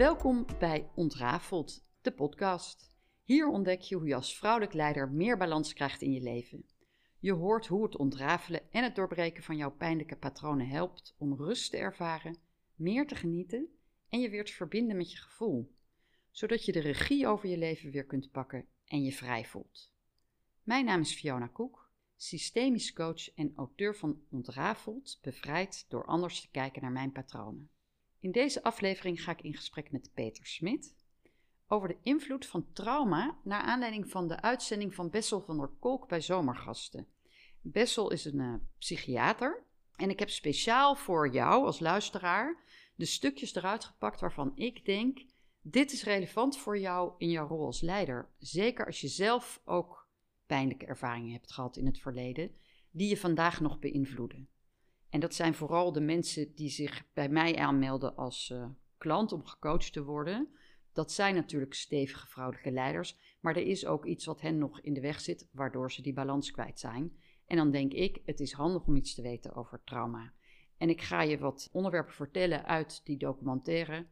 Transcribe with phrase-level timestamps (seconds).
[0.00, 2.92] Welkom bij Ontrafeld, de podcast.
[3.22, 6.64] Hier ontdek je hoe je als vrouwelijk leider meer balans krijgt in je leven.
[7.18, 11.70] Je hoort hoe het ontrafelen en het doorbreken van jouw pijnlijke patronen helpt om rust
[11.70, 12.38] te ervaren,
[12.74, 13.68] meer te genieten
[14.08, 15.74] en je weer te verbinden met je gevoel,
[16.30, 19.92] zodat je de regie over je leven weer kunt pakken en je vrij voelt.
[20.62, 26.50] Mijn naam is Fiona Koek, systemisch coach en auteur van Ontrafeld, bevrijd door anders te
[26.50, 27.70] kijken naar mijn patronen.
[28.20, 30.94] In deze aflevering ga ik in gesprek met Peter Smit
[31.66, 36.08] over de invloed van trauma naar aanleiding van de uitzending van Bessel van der Kolk
[36.08, 37.06] bij Zomergasten.
[37.60, 39.64] Bessel is een uh, psychiater
[39.96, 42.62] en ik heb speciaal voor jou als luisteraar
[42.94, 45.24] de stukjes eruit gepakt waarvan ik denk,
[45.62, 48.28] dit is relevant voor jou in jouw rol als leider.
[48.38, 50.08] Zeker als je zelf ook
[50.46, 52.54] pijnlijke ervaringen hebt gehad in het verleden,
[52.90, 54.48] die je vandaag nog beïnvloeden.
[55.10, 59.44] En dat zijn vooral de mensen die zich bij mij aanmelden als uh, klant om
[59.44, 60.48] gecoacht te worden.
[60.92, 64.94] Dat zijn natuurlijk stevige vrouwelijke leiders, maar er is ook iets wat hen nog in
[64.94, 67.12] de weg zit, waardoor ze die balans kwijt zijn.
[67.46, 70.32] En dan denk ik, het is handig om iets te weten over trauma.
[70.76, 74.06] En ik ga je wat onderwerpen vertellen uit die documentaire.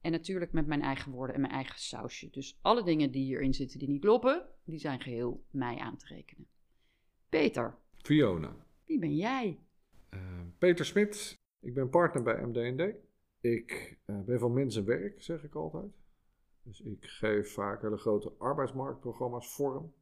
[0.00, 2.30] En natuurlijk met mijn eigen woorden en mijn eigen sausje.
[2.30, 6.06] Dus alle dingen die hierin zitten die niet kloppen, die zijn geheel mij aan te
[6.06, 6.46] rekenen.
[7.28, 7.78] Peter.
[7.96, 8.56] Fiona.
[8.84, 9.58] Wie ben jij?
[10.14, 10.20] Uh,
[10.58, 11.40] Peter Smit.
[11.60, 12.94] Ik ben partner bij MDD.
[13.40, 15.92] Ik uh, ben van mensen werk, zeg ik altijd.
[16.62, 19.92] Dus ik geef vaak hele grote arbeidsmarktprogramma's vorm.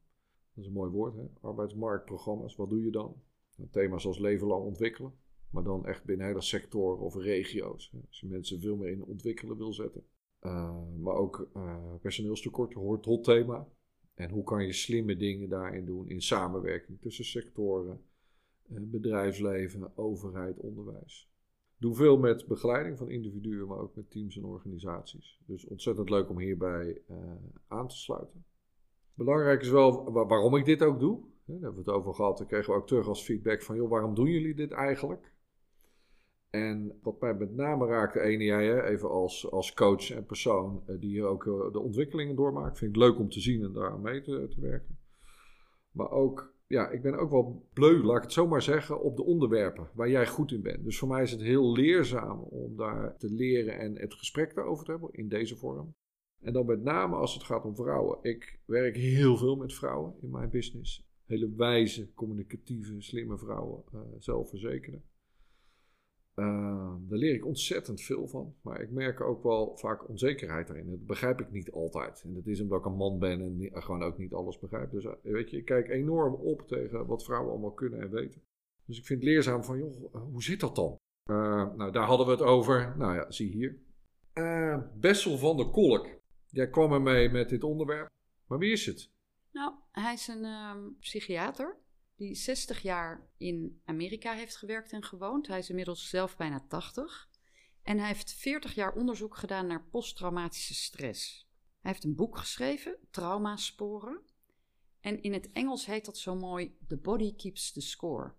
[0.54, 1.24] Dat is een mooi woord, hè?
[1.40, 2.56] arbeidsmarktprogramma's.
[2.56, 3.22] Wat doe je dan?
[3.70, 5.12] Thema's als leven lang ontwikkelen.
[5.50, 7.92] Maar dan echt binnen hele sectoren of regio's.
[8.08, 10.04] Als je mensen veel meer in ontwikkelen wil zetten.
[10.40, 13.68] Uh, maar ook uh, personeelstekort hoort hot thema.
[14.14, 18.00] En hoe kan je slimme dingen daarin doen in samenwerking tussen sectoren,
[18.68, 21.30] bedrijfsleven, overheid, onderwijs.
[21.76, 25.40] Doe veel met begeleiding van individuen, maar ook met teams en organisaties.
[25.46, 27.02] Dus ontzettend leuk om hierbij
[27.68, 28.44] aan te sluiten.
[29.14, 31.20] Belangrijk is wel waarom ik dit ook doe.
[31.44, 32.38] Daar hebben we het over gehad.
[32.38, 35.32] Dan kregen we ook terug als feedback van, joh, waarom doen jullie dit eigenlijk?
[36.50, 41.00] En wat mij met name raakte, ene jij, even als, als coach en persoon, eh,
[41.00, 42.78] die hier ook de ontwikkelingen doormaakt.
[42.78, 44.98] Vind ik leuk om te zien en daar mee te, te, werken.
[45.90, 49.16] Maar ook, ja, ik ben ook wel bleu, laat ik het zo maar zeggen, op
[49.16, 50.84] de onderwerpen waar jij goed in bent.
[50.84, 54.84] Dus voor mij is het heel leerzaam om daar te leren en het gesprek daarover
[54.84, 55.94] te hebben, in deze vorm.
[56.40, 58.18] En dan met name als het gaat om vrouwen.
[58.22, 61.06] Ik werk heel veel met vrouwen in mijn business.
[61.24, 65.00] Hele wijze, communicatieve, slimme vrouwen, uh, zelfverzekerde.
[66.38, 68.54] Uh, daar leer ik ontzettend veel van.
[68.62, 70.90] Maar ik merk ook wel vaak onzekerheid daarin.
[70.90, 72.22] Dat begrijp ik niet altijd.
[72.24, 74.90] En dat is omdat ik een man ben en gewoon ook niet alles begrijp.
[74.90, 78.42] Dus weet je, ik kijk enorm op tegen wat vrouwen allemaal kunnen en weten.
[78.84, 80.96] Dus ik vind het leerzaam van, joh, hoe zit dat dan?
[81.30, 82.94] Uh, nou, daar hadden we het over.
[82.96, 83.78] Nou ja, zie hier.
[84.34, 86.08] Uh, Bessel van der Kolk.
[86.46, 88.08] Jij kwam ermee met dit onderwerp.
[88.46, 89.10] Maar wie is het?
[89.52, 91.76] Nou, hij is een um, psychiater
[92.18, 95.46] die 60 jaar in Amerika heeft gewerkt en gewoond.
[95.46, 97.28] Hij is inmiddels zelf bijna 80.
[97.82, 101.48] En hij heeft 40 jaar onderzoek gedaan naar posttraumatische stress.
[101.80, 104.20] Hij heeft een boek geschreven, Traumasporen.
[105.00, 108.34] En in het Engels heet dat zo mooi The Body Keeps the Score.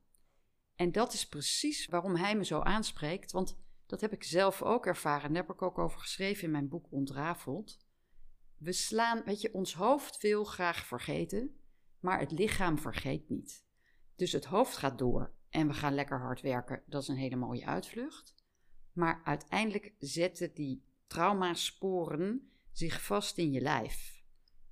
[0.75, 4.85] En dat is precies waarom hij me zo aanspreekt, want dat heb ik zelf ook
[4.85, 5.33] ervaren.
[5.33, 7.79] Daar heb ik ook over geschreven in mijn boek Ontrafeld.
[8.57, 11.59] We slaan, weet je, ons hoofd wil graag vergeten,
[11.99, 13.67] maar het lichaam vergeet niet.
[14.19, 16.83] Dus het hoofd gaat door en we gaan lekker hard werken.
[16.85, 18.35] Dat is een hele mooie uitvlucht.
[18.93, 24.23] Maar uiteindelijk zetten die traumasporen zich vast in je lijf.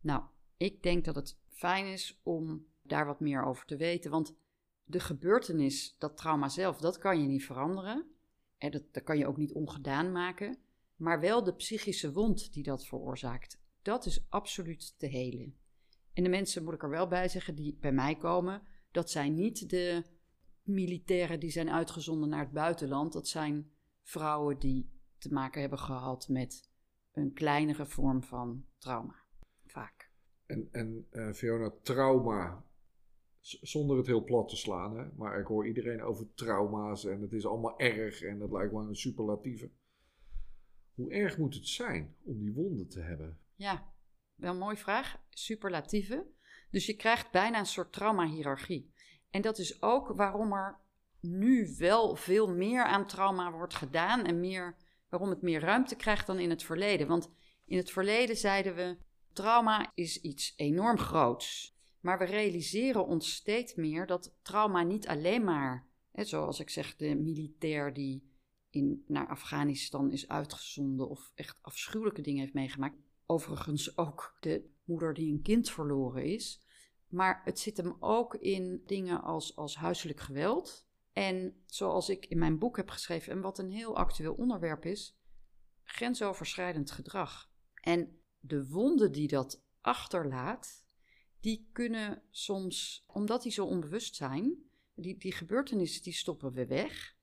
[0.01, 0.23] Nou,
[0.57, 4.11] ik denk dat het fijn is om daar wat meer over te weten.
[4.11, 4.35] Want
[4.83, 8.05] de gebeurtenis, dat trauma zelf, dat kan je niet veranderen.
[8.57, 10.57] En dat, dat kan je ook niet ongedaan maken.
[10.95, 13.61] Maar wel de psychische wond die dat veroorzaakt.
[13.81, 15.57] Dat is absoluut te helen.
[16.13, 18.61] En de mensen, moet ik er wel bij zeggen, die bij mij komen,
[18.91, 20.03] dat zijn niet de
[20.61, 23.13] militairen die zijn uitgezonden naar het buitenland.
[23.13, 23.71] Dat zijn
[24.03, 26.69] vrouwen die te maken hebben gehad met
[27.11, 29.15] een kleinere vorm van trauma.
[29.65, 30.11] Vaak.
[30.45, 32.65] En, en uh, Fiona, trauma,
[33.41, 35.05] zonder het heel plat te slaan, hè?
[35.15, 38.87] maar ik hoor iedereen over trauma's en het is allemaal erg en dat lijkt wel
[38.87, 39.69] een superlatieve.
[40.93, 43.39] Hoe erg moet het zijn om die wonden te hebben?
[43.55, 43.93] Ja,
[44.35, 45.21] wel een mooie vraag.
[45.29, 46.25] Superlatieve.
[46.69, 48.93] Dus je krijgt bijna een soort trauma-hierarchie.
[49.29, 50.79] En dat is ook waarom er
[51.21, 54.75] nu wel veel meer aan trauma wordt gedaan en meer,
[55.09, 57.07] waarom het meer ruimte krijgt dan in het verleden.
[57.07, 57.29] Want
[57.65, 58.97] in het verleden zeiden we:
[59.33, 61.75] trauma is iets enorm groots.
[61.99, 66.95] Maar we realiseren ons steeds meer dat trauma niet alleen maar, hè, zoals ik zeg,
[66.95, 68.31] de militair die
[68.69, 72.97] in, naar Afghanistan is uitgezonden of echt afschuwelijke dingen heeft meegemaakt.
[73.25, 76.65] Overigens ook de moeder die een kind verloren is.
[77.07, 80.87] Maar het zit hem ook in dingen als, als huiselijk geweld.
[81.13, 85.19] En zoals ik in mijn boek heb geschreven, en wat een heel actueel onderwerp is,
[85.83, 87.51] grensoverschrijdend gedrag.
[87.81, 90.85] En de wonden die dat achterlaat,
[91.39, 94.57] die kunnen soms, omdat die zo onbewust zijn,
[94.95, 97.15] die, die gebeurtenissen die stoppen we weg.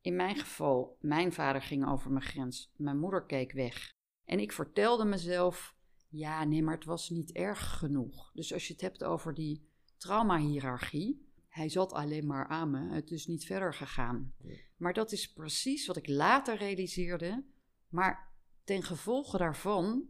[0.00, 3.94] In mijn geval, mijn vader ging over mijn grens, mijn moeder keek weg.
[4.24, 5.75] En ik vertelde mezelf,
[6.16, 8.32] ja, nee, maar het was niet erg genoeg.
[8.32, 13.10] Dus als je het hebt over die trauma-hierarchie, hij zat alleen maar aan me, het
[13.10, 14.34] is niet verder gegaan.
[14.76, 17.44] Maar dat is precies wat ik later realiseerde.
[17.88, 18.34] Maar
[18.64, 20.08] ten gevolge daarvan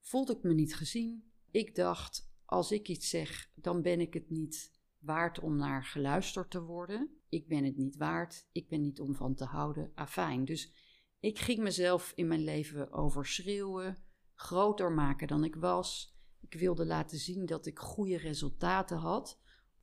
[0.00, 1.32] voelde ik me niet gezien.
[1.50, 6.50] Ik dacht, als ik iets zeg, dan ben ik het niet waard om naar geluisterd
[6.50, 7.10] te worden.
[7.28, 9.92] Ik ben het niet waard, ik ben niet om van te houden.
[9.94, 10.44] Afijn.
[10.44, 10.72] Dus
[11.20, 13.96] ik ging mezelf in mijn leven overschreeuwen,
[14.40, 16.14] groter maken dan ik was.
[16.40, 19.40] Ik wilde laten zien dat ik goede resultaten had,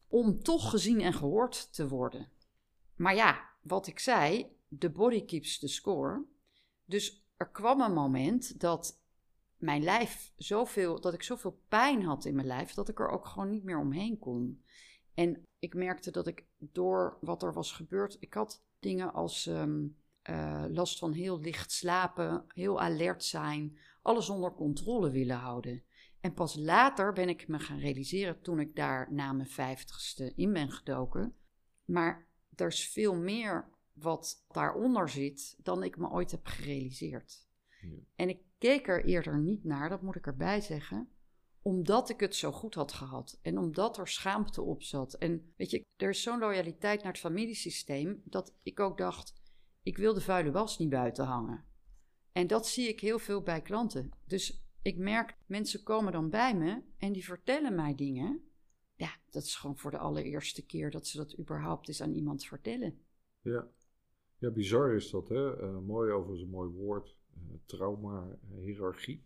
[0.07, 2.31] om toch gezien en gehoord te worden.
[2.95, 6.25] Maar ja, wat ik zei, de body keeps the score.
[6.85, 9.01] Dus er kwam een moment dat
[9.57, 13.25] mijn lijf zoveel, dat ik zoveel pijn had in mijn lijf, dat ik er ook
[13.25, 14.63] gewoon niet meer omheen kon.
[15.13, 19.87] En ik merkte dat ik door wat er was gebeurd, ik had dingen als ehm,
[20.21, 23.77] eh, last van heel licht slapen, heel alert zijn,
[24.07, 25.83] alles onder controle willen houden.
[26.19, 30.53] En pas later ben ik me gaan realiseren, toen ik daar na mijn vijftigste in
[30.53, 31.35] ben gedoken.
[31.85, 37.47] Maar er is veel meer wat daaronder zit dan ik me ooit heb gerealiseerd.
[38.15, 41.09] En ik keek er eerder niet naar, dat moet ik erbij zeggen,
[41.61, 45.13] omdat ik het zo goed had gehad en omdat er schaamte op zat.
[45.13, 49.33] En weet je, er is zo'n loyaliteit naar het familiesysteem dat ik ook dacht,
[49.83, 51.66] ik wil de vuile was niet buiten hangen.
[52.37, 54.11] En dat zie ik heel veel bij klanten.
[54.25, 58.41] Dus ik merk, mensen komen dan bij me en die vertellen mij dingen.
[58.95, 62.45] Ja, dat is gewoon voor de allereerste keer dat ze dat überhaupt eens aan iemand
[62.45, 62.99] vertellen.
[63.41, 63.67] Ja,
[64.37, 65.61] ja bizar is dat, hè?
[65.61, 67.17] Uh, mooi over een mooi woord.
[67.37, 69.23] Uh, trauma, uh, hiërarchie.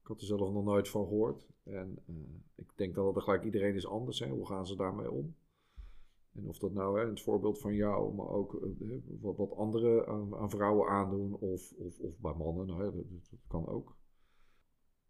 [0.00, 1.46] Ik had er zelf nog nooit van gehoord.
[1.62, 1.98] En
[2.54, 4.18] ik denk dat het gelijk iedereen is anders.
[4.18, 4.28] Hè?
[4.28, 5.34] Hoe gaan ze daarmee om?
[6.34, 8.58] En of dat nou hè, het voorbeeld van jou, maar ook
[9.20, 13.40] wat, wat anderen aan, aan, vrouwen aandoen of, of, of bij mannen, nou, dat, dat,
[13.48, 13.96] kan ook.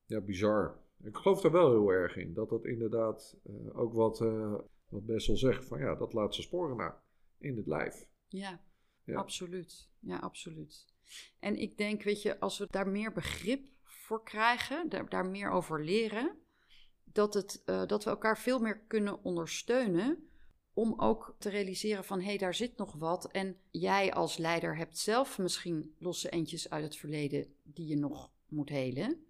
[0.04, 0.82] Ja, bizar.
[1.02, 2.34] Ik geloof daar wel heel erg in.
[2.34, 4.54] Dat dat inderdaad uh, ook wat, uh,
[4.88, 7.02] wat Bessel zegt, van ja, dat laat ze sporen na
[7.38, 8.08] in het lijf.
[8.28, 8.60] Ja,
[9.04, 9.90] ja, absoluut.
[9.98, 10.86] Ja, absoluut.
[11.40, 15.50] En ik denk, weet je, als we daar meer begrip voor krijgen, daar, daar meer
[15.50, 16.38] over leren,
[17.04, 20.28] dat, het, uh, dat we elkaar veel meer kunnen ondersteunen
[20.74, 23.30] om ook te realiseren van hé, hey, daar zit nog wat.
[23.30, 28.30] En jij als leider hebt zelf misschien losse eentjes uit het verleden die je nog
[28.48, 29.26] moet helen.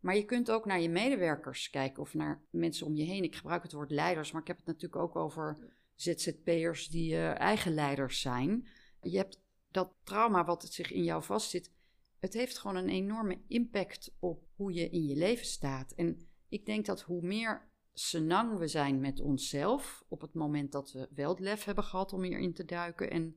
[0.00, 3.22] Maar je kunt ook naar je medewerkers kijken of naar mensen om je heen.
[3.22, 5.58] Ik gebruik het woord leiders, maar ik heb het natuurlijk ook over
[5.94, 8.68] ZZP'ers die uh, eigen leiders zijn.
[9.00, 11.70] Je hebt dat trauma wat het zich in jou vastzit.
[12.18, 15.92] Het heeft gewoon een enorme impact op hoe je in je leven staat.
[15.92, 20.92] En ik denk dat hoe meer senang we zijn met onszelf op het moment dat
[20.92, 23.36] we wel het lef hebben gehad om hierin te duiken en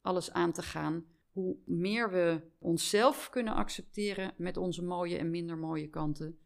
[0.00, 5.58] alles aan te gaan, hoe meer we onszelf kunnen accepteren met onze mooie en minder
[5.58, 6.38] mooie kanten,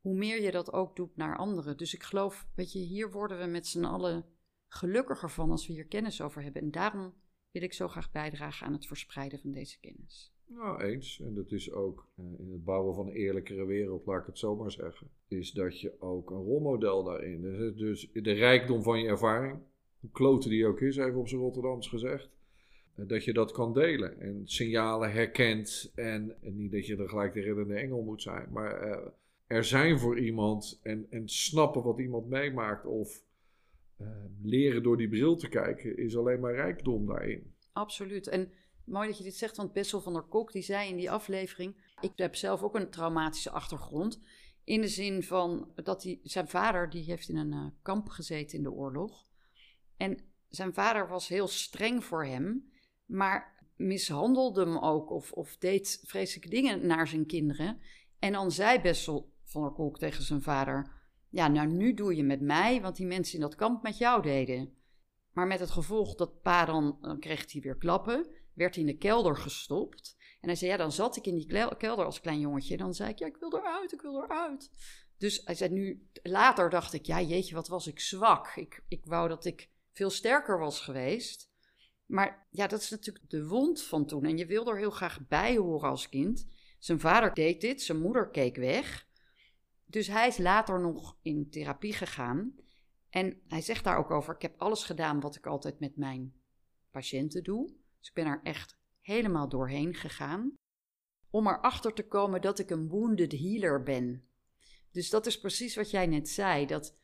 [0.00, 1.76] hoe meer je dat ook doet naar anderen.
[1.76, 4.24] Dus ik geloof, weet je, hier worden we met z'n allen
[4.68, 6.62] gelukkiger van als we hier kennis over hebben.
[6.62, 7.14] En daarom
[7.50, 10.32] wil ik zo graag bijdragen aan het verspreiden van deze kennis.
[10.46, 11.20] Nou, eens.
[11.20, 14.38] En dat is ook uh, in het bouwen van een eerlijkere wereld, laat ik het
[14.38, 15.10] zo maar zeggen.
[15.28, 17.42] Is dat je ook een rolmodel daarin.
[17.42, 19.58] Dus, dus de rijkdom van je ervaring,
[20.00, 22.28] hoe klote die ook is, even op zijn Rotterdams gezegd.
[22.96, 25.92] Uh, dat je dat kan delen en signalen herkent.
[25.94, 28.48] En, niet dat je er gelijk de reddende engel moet zijn.
[28.52, 28.96] Maar uh,
[29.46, 32.86] er zijn voor iemand en, en snappen wat iemand meemaakt.
[32.86, 33.26] Of
[34.42, 37.54] leren door die bril te kijken, is alleen maar rijkdom daarin.
[37.72, 38.26] Absoluut.
[38.26, 38.52] En
[38.88, 41.86] Mooi dat je dit zegt, want Bessel van der Kok die zei in die aflevering...
[42.00, 44.20] Ik heb zelf ook een traumatische achtergrond.
[44.68, 48.56] In de zin van dat hij, zijn vader die heeft in een uh, kamp gezeten
[48.56, 49.26] in de oorlog.
[49.96, 52.70] En zijn vader was heel streng voor hem,
[53.06, 57.80] maar mishandelde hem ook of, of deed vreselijke dingen naar zijn kinderen.
[58.18, 60.92] En dan zei Bessel van der Kolk tegen zijn vader:
[61.28, 64.22] Ja, nou nu doe je met mij, want die mensen in dat kamp met jou
[64.22, 64.74] deden.
[65.32, 68.26] Maar met het gevolg dat pa dan, dan kreeg hij weer klappen
[68.58, 70.16] werd hij in de kelder gestopt.
[70.40, 72.72] En hij zei, ja, dan zat ik in die kelder als klein jongetje.
[72.72, 74.70] En dan zei ik, ja, ik wil eruit, ik wil eruit.
[75.18, 78.52] Dus hij zei nu, later dacht ik, ja, jeetje, wat was ik zwak.
[78.56, 81.50] Ik, ik wou dat ik veel sterker was geweest.
[82.06, 84.24] Maar ja, dat is natuurlijk de wond van toen.
[84.24, 86.46] En je wil er heel graag bij horen als kind.
[86.78, 89.06] Zijn vader deed dit, zijn moeder keek weg.
[89.84, 92.54] Dus hij is later nog in therapie gegaan.
[93.10, 96.34] En hij zegt daar ook over: Ik heb alles gedaan wat ik altijd met mijn
[96.90, 97.66] patiënten doe.
[97.98, 98.77] Dus ik ben er echt
[99.08, 100.54] helemaal doorheen gegaan.
[101.30, 104.28] Om erachter te komen dat ik een wounded healer ben.
[104.90, 106.66] Dus dat is precies wat jij net zei.
[106.66, 106.96] Dat,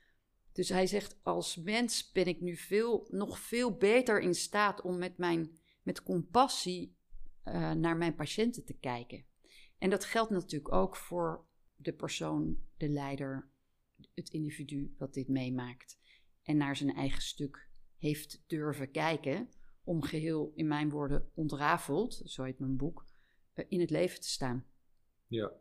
[0.52, 4.98] dus hij zegt: Als mens ben ik nu veel, nog veel beter in staat om
[4.98, 6.96] met, mijn, met compassie
[7.44, 9.24] uh, naar mijn patiënten te kijken.
[9.78, 11.46] En dat geldt natuurlijk ook voor
[11.76, 13.50] de persoon, de leider,
[14.14, 15.98] het individu wat dit meemaakt.
[16.42, 19.48] En naar zijn eigen stuk heeft durven kijken
[19.84, 23.04] om geheel, in mijn woorden, ontrafeld, zo heet mijn boek,
[23.52, 24.64] eh, in het leven te staan.
[25.26, 25.52] Ja,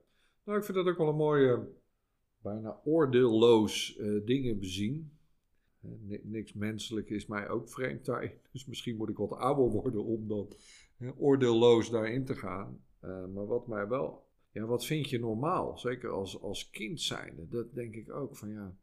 [0.44, 1.68] nou ik vind dat ook wel een mooie,
[2.42, 5.18] bijna oordeelloos uh, dingen bezien.
[6.24, 8.32] niks menselijk is mij ook vreemd daarin.
[8.52, 10.48] Dus misschien moet ik wat ouder worden om dan
[11.18, 12.84] oordeelloos daarin te gaan.
[13.02, 15.78] Uh, maar wat mij wel ja, wat vind je normaal?
[15.78, 17.48] Zeker als, als kind zijnde.
[17.48, 18.76] Dat denk ik ook van ja.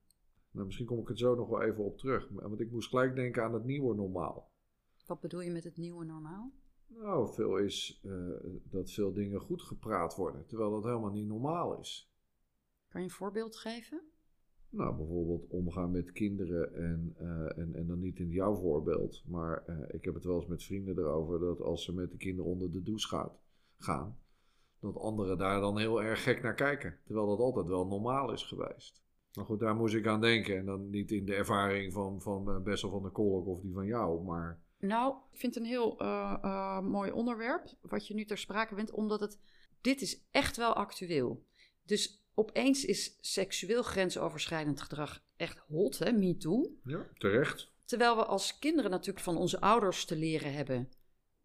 [0.50, 2.28] Nou, misschien kom ik het zo nog wel even op terug.
[2.30, 4.49] Want ik moest gelijk denken aan het nieuwe normaal.
[5.10, 6.52] Wat bedoel je met het nieuwe normaal?
[6.86, 11.78] Nou, veel is uh, dat veel dingen goed gepraat worden, terwijl dat helemaal niet normaal
[11.78, 12.12] is.
[12.88, 14.02] Kan je een voorbeeld geven?
[14.68, 19.64] Nou, bijvoorbeeld omgaan met kinderen en, uh, en, en dan niet in jouw voorbeeld, maar
[19.66, 22.50] uh, ik heb het wel eens met vrienden erover dat als ze met de kinderen
[22.50, 23.40] onder de douche gaat,
[23.78, 24.18] gaan,
[24.80, 26.98] dat anderen daar dan heel erg gek naar kijken.
[27.04, 29.02] Terwijl dat altijd wel normaal is geweest.
[29.34, 30.56] Maar goed, daar moest ik aan denken.
[30.56, 33.86] En dan niet in de ervaring van, van Bessel van der Kolk of die van
[33.86, 34.68] jou, maar...
[34.80, 38.74] Nou, ik vind het een heel uh, uh, mooi onderwerp, wat je nu ter sprake
[38.74, 39.38] bent, omdat het...
[39.80, 41.46] Dit is echt wel actueel.
[41.82, 46.76] Dus opeens is seksueel grensoverschrijdend gedrag echt hot, hè, me too.
[46.84, 47.72] Ja, terecht.
[47.84, 50.88] Terwijl we als kinderen natuurlijk van onze ouders te leren hebben...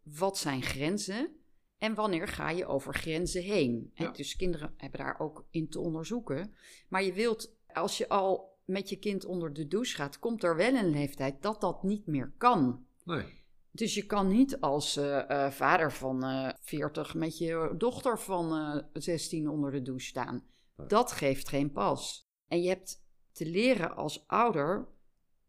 [0.02, 1.36] wat zijn grenzen
[1.78, 3.90] en wanneer ga je over grenzen heen?
[3.94, 4.10] Ja.
[4.10, 6.54] Dus kinderen hebben daar ook in te onderzoeken.
[6.88, 10.56] Maar je wilt, als je al met je kind onder de douche gaat, komt er
[10.56, 12.85] wel een leeftijd dat dat niet meer kan.
[13.06, 13.24] Nee.
[13.70, 18.82] Dus je kan niet als uh, uh, vader van uh, 40 met je dochter van
[18.92, 20.44] 16 onder de douche staan.
[20.76, 20.86] Nee.
[20.86, 22.30] Dat geeft geen pas.
[22.48, 24.88] En je hebt te leren als ouder,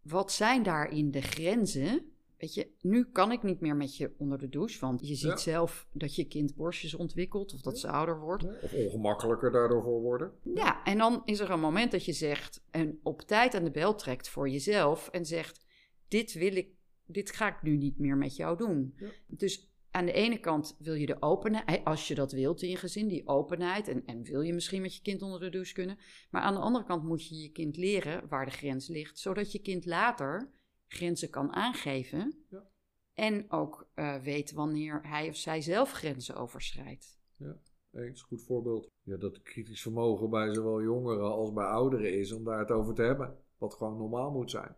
[0.01, 2.11] wat zijn daarin de grenzen?
[2.37, 5.29] Weet je, nu kan ik niet meer met je onder de douche, want je ziet
[5.29, 5.37] ja.
[5.37, 8.43] zelf dat je kind borstjes ontwikkelt of dat ze ouder wordt.
[8.43, 8.55] Ja.
[8.61, 10.31] Of ongemakkelijker daardoor voor worden.
[10.41, 13.71] Ja, en dan is er een moment dat je zegt en op tijd aan de
[13.71, 15.65] bel trekt voor jezelf en zegt:
[16.07, 16.69] Dit wil ik,
[17.07, 18.97] dit ga ik nu niet meer met jou doen.
[19.27, 22.75] Dus aan de ene kant wil je de openheid, als je dat wilt in je
[22.75, 23.87] gezin, die openheid.
[23.87, 25.97] En, en wil je misschien met je kind onder de douche kunnen.
[26.29, 29.51] Maar aan de andere kant moet je je kind leren waar de grens ligt, zodat
[29.51, 30.51] je kind later
[30.87, 32.45] grenzen kan aangeven.
[32.49, 32.69] Ja.
[33.13, 37.19] En ook uh, weet wanneer hij of zij zelf grenzen overschrijdt.
[37.37, 37.57] Ja,
[37.91, 38.91] eens goed voorbeeld.
[39.01, 42.93] Ja, dat kritisch vermogen bij zowel jongeren als bij ouderen is om daar het over
[42.93, 43.37] te hebben.
[43.57, 44.75] Wat gewoon normaal moet zijn.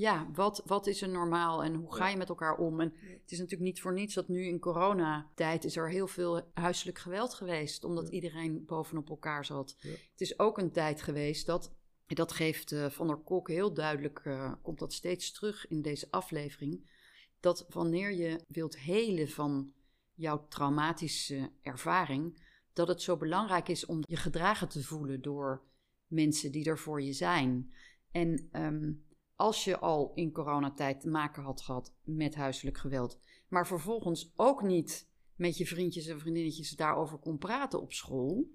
[0.00, 2.80] Ja, wat, wat is er normaal en hoe ga je met elkaar om?
[2.80, 2.92] En
[3.22, 6.98] het is natuurlijk niet voor niets dat nu in coronatijd is er heel veel huiselijk
[6.98, 7.84] geweld geweest.
[7.84, 9.76] Omdat iedereen bovenop elkaar zat.
[9.80, 11.74] Het is ook een tijd geweest dat
[12.06, 16.06] dat geeft uh, Van der Kolk heel duidelijk, uh, komt dat steeds terug in deze
[16.10, 16.90] aflevering.
[17.40, 19.72] Dat wanneer je wilt helen van
[20.14, 22.42] jouw traumatische ervaring,
[22.72, 25.62] dat het zo belangrijk is om je gedragen te voelen door
[26.06, 27.72] mensen die er voor je zijn.
[28.10, 29.08] En um,
[29.40, 33.18] als je al in coronatijd te maken had gehad met huiselijk geweld,
[33.48, 38.50] maar vervolgens ook niet met je vriendjes en vriendinnetjes daarover kon praten op school,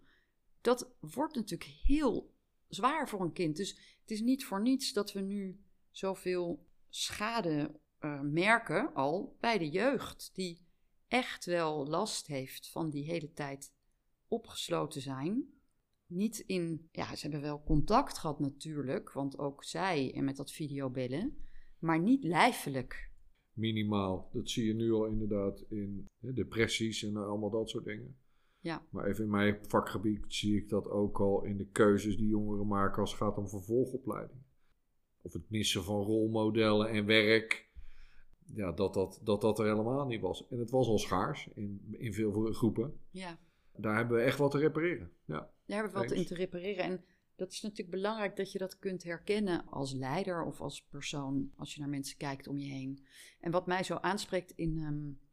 [0.61, 2.33] dat wordt natuurlijk heel
[2.67, 3.55] zwaar voor een kind.
[3.55, 9.57] Dus het is niet voor niets dat we nu zoveel schade uh, merken al bij
[9.57, 10.65] de jeugd, die
[11.07, 13.73] echt wel last heeft van die hele tijd
[14.27, 15.54] opgesloten zijn.
[16.07, 20.51] Niet in, ja, ze hebben wel contact gehad natuurlijk, want ook zij en met dat
[20.51, 21.37] videobellen,
[21.79, 23.11] maar niet lijfelijk.
[23.53, 24.29] Minimaal.
[24.33, 28.17] Dat zie je nu al inderdaad in hè, depressies en allemaal dat soort dingen.
[28.59, 28.85] Ja.
[28.89, 32.67] Maar even in mijn vakgebied zie ik dat ook al in de keuzes die jongeren
[32.67, 34.39] maken als het gaat om vervolgopleiding.
[35.21, 37.69] Of het missen van rolmodellen en werk.
[38.53, 40.47] Ja, dat dat, dat dat er helemaal niet was.
[40.47, 42.99] En het was al schaars in, in veel groepen.
[43.09, 43.39] Ja.
[43.77, 45.11] Daar hebben we echt wat te repareren.
[45.25, 46.83] Ja, Daar hebben we wat in te repareren.
[46.83, 47.05] En
[47.35, 51.51] dat is natuurlijk belangrijk dat je dat kunt herkennen als leider of als persoon.
[51.55, 53.05] Als je naar mensen kijkt om je heen.
[53.39, 54.77] En wat mij zo aanspreekt in...
[54.77, 55.23] Um,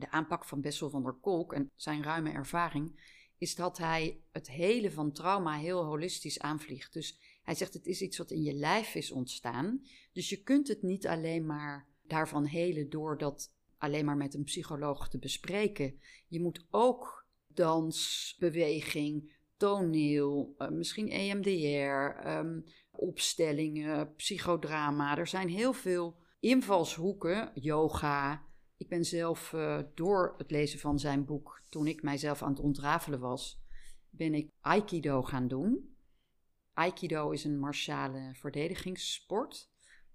[0.00, 4.50] de aanpak van Bessel van der Kolk en zijn ruime ervaring, is dat hij het
[4.50, 6.92] hele van trauma heel holistisch aanvliegt.
[6.92, 9.82] Dus hij zegt het is iets wat in je lijf is ontstaan.
[10.12, 14.44] Dus je kunt het niet alleen maar daarvan helen door dat alleen maar met een
[14.44, 16.00] psycholoog te bespreken.
[16.26, 17.19] Je moet ook
[17.60, 25.18] dans, beweging, toneel, uh, misschien EMDR, um, opstellingen, psychodrama.
[25.18, 28.44] Er zijn heel veel invalshoeken, yoga.
[28.76, 32.60] Ik ben zelf uh, door het lezen van zijn boek, toen ik mijzelf aan het
[32.60, 33.62] ontrafelen was,
[34.10, 35.96] ben ik Aikido gaan doen.
[36.72, 39.70] Aikido is een martiale verdedigingssport,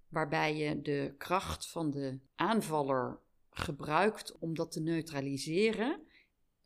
[0.08, 6.05] waarbij je de kracht van de aanvaller gebruikt om dat te neutraliseren,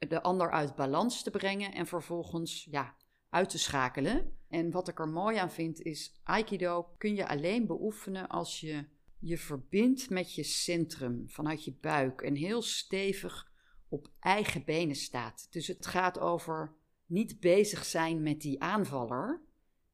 [0.09, 2.97] de ander uit balans te brengen en vervolgens ja,
[3.29, 4.39] uit te schakelen.
[4.49, 8.85] En wat ik er mooi aan vind is, Aikido kun je alleen beoefenen als je
[9.19, 13.53] je verbindt met je centrum vanuit je buik en heel stevig
[13.89, 15.47] op eigen benen staat.
[15.51, 16.75] Dus het gaat over
[17.07, 19.43] niet bezig zijn met die aanvaller,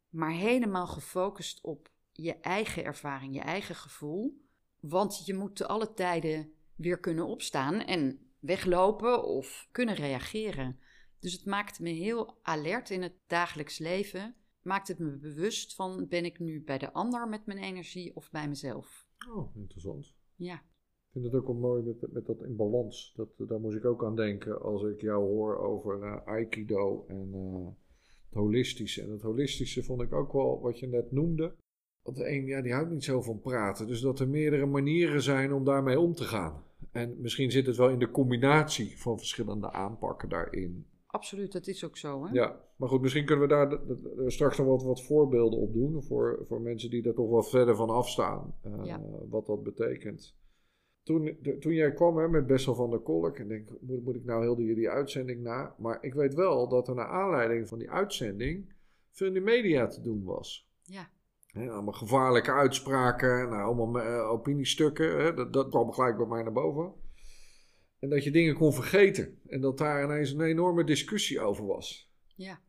[0.08, 4.40] maar helemaal gefocust op je eigen ervaring, je eigen gevoel.
[4.80, 10.78] Want je moet te alle tijden weer kunnen opstaan en weglopen of kunnen reageren.
[11.20, 14.34] Dus het maakt me heel alert in het dagelijks leven.
[14.62, 18.30] Maakt het me bewust van ben ik nu bij de ander met mijn energie of
[18.30, 19.08] bij mezelf.
[19.30, 20.14] Oh, interessant.
[20.34, 20.54] Ja.
[20.54, 23.12] Ik vind het ook wel mooi met, met dat in balans.
[23.16, 27.30] Dat, daar moest ik ook aan denken als ik jou hoor over uh, Aikido en
[27.34, 27.66] uh,
[28.28, 29.02] het holistische.
[29.02, 31.54] En het holistische vond ik ook wel wat je net noemde.
[32.02, 33.86] Want de een ja, die houdt niet zo van praten.
[33.86, 36.64] Dus dat er meerdere manieren zijn om daarmee om te gaan.
[36.90, 40.86] En misschien zit het wel in de combinatie van verschillende aanpakken daarin.
[41.06, 42.26] Absoluut, dat is ook zo.
[42.26, 42.32] Hè?
[42.32, 43.80] Ja, maar goed, misschien kunnen we daar
[44.30, 46.02] straks nog wat, wat voorbeelden op doen.
[46.02, 48.54] Voor, voor mensen die daar toch wel verder van afstaan.
[48.66, 48.96] Uh,
[49.28, 50.36] Wat dat betekent.
[51.02, 54.16] Toen, de, toen jij kwam hè, met Bessel van der Kolk, en denk, moet, moet
[54.16, 55.74] ik nou heel die, die uitzending na?
[55.78, 58.72] Maar ik weet wel dat er naar aanleiding van die uitzending
[59.10, 60.68] veel in de media te doen was.
[60.82, 61.10] Ja.
[61.56, 65.36] He, allemaal gevaarlijke uitspraken, nou, allemaal uh, opiniestukken.
[65.36, 66.92] Dat, dat kwam gelijk bij mij naar boven.
[67.98, 69.40] En dat je dingen kon vergeten.
[69.46, 72.12] En dat daar ineens een enorme discussie over was.
[72.34, 72.60] Ja.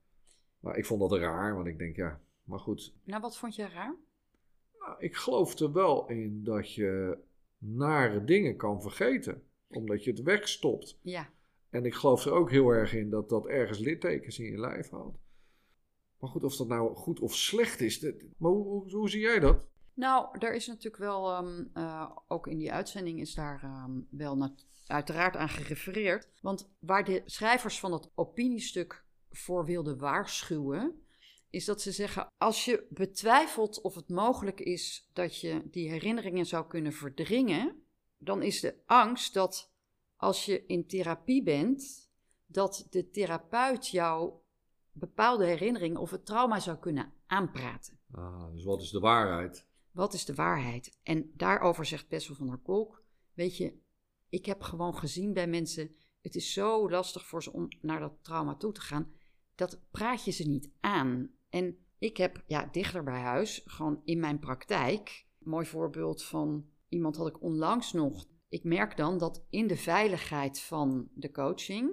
[0.59, 2.93] Maar ik vond dat raar, want ik denk, ja, maar goed.
[3.03, 3.95] Nou, wat vond je raar?
[4.79, 7.17] Nou, ik geloof er wel in dat je
[7.57, 9.43] nare dingen kan vergeten.
[9.67, 10.99] Omdat je het wegstopt.
[11.01, 11.29] Ja.
[11.69, 14.89] En ik geloof er ook heel erg in dat dat ergens littekens in je lijf
[14.89, 15.17] houdt.
[16.19, 17.99] Maar goed, of dat nou goed of slecht is.
[17.99, 19.65] Dat, maar hoe, hoe, zie jij dat?
[19.93, 24.49] Nou, er is natuurlijk wel, um, uh, ook in die uitzending is daar um, wel
[24.87, 26.27] uiteraard aan gerefereerd.
[26.41, 31.01] Want waar de schrijvers van het opiniestuk voor wilden waarschuwen,
[31.49, 36.45] is dat ze zeggen: als je betwijfelt of het mogelijk is dat je die herinneringen
[36.45, 37.83] zou kunnen verdringen,
[38.17, 39.71] dan is de angst dat
[40.15, 42.09] als je in therapie bent,
[42.45, 44.33] dat de therapeut jou
[44.99, 47.99] bepaalde herinneringen of het trauma zou kunnen aanpraten.
[48.11, 49.65] Ah, dus wat is de waarheid?
[49.91, 50.99] Wat is de waarheid?
[51.03, 53.79] En daarover zegt Bessel van der Kolk: Weet je,
[54.29, 58.13] ik heb gewoon gezien bij mensen, het is zo lastig voor ze om naar dat
[58.21, 59.11] trauma toe te gaan.
[59.55, 61.31] Dat praat je ze niet aan.
[61.49, 67.15] En ik heb ja, dichter bij huis, gewoon in mijn praktijk, mooi voorbeeld van iemand
[67.15, 68.27] had ik onlangs nog.
[68.49, 71.91] Ik merk dan dat in de veiligheid van de coaching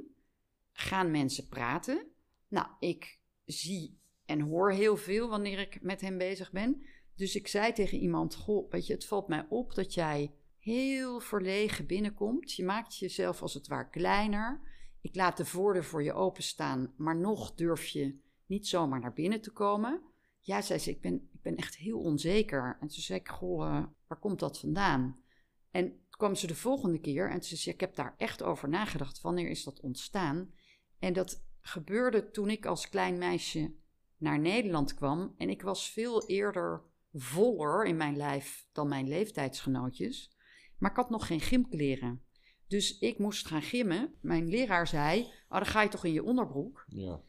[0.73, 2.07] gaan mensen praten.
[2.55, 6.83] Nou, ik zie en hoor heel veel wanneer ik met hem bezig ben.
[7.15, 11.21] Dus ik zei tegen iemand: Goh, weet je, het valt mij op dat jij heel
[11.21, 12.53] verlegen binnenkomt.
[12.53, 14.61] Je maakt jezelf als het ware kleiner.
[15.01, 19.41] Ik laat de voordeur voor je openstaan, maar nog durf je niet zomaar naar binnen
[19.41, 20.03] te komen.
[20.41, 22.77] Ja, zei ze, ik ben, ik ben echt heel onzeker.
[22.81, 25.23] En toen zei ik, goh, uh, waar komt dat vandaan?
[25.71, 28.69] En toen kwam ze de volgende keer en ze zei, ik heb daar echt over
[28.69, 29.21] nagedacht.
[29.21, 30.51] Wanneer is dat ontstaan?
[30.99, 33.75] En dat gebeurde toen ik als klein meisje
[34.17, 35.35] naar Nederland kwam.
[35.37, 40.37] En ik was veel eerder voller in mijn lijf dan mijn leeftijdsgenootjes.
[40.79, 42.25] Maar ik had nog geen gymkleren.
[42.69, 44.15] Dus ik moest gaan gimmen.
[44.21, 46.85] Mijn leraar zei: Oh, dan ga je toch in je onderbroek?
[46.89, 47.21] Ja.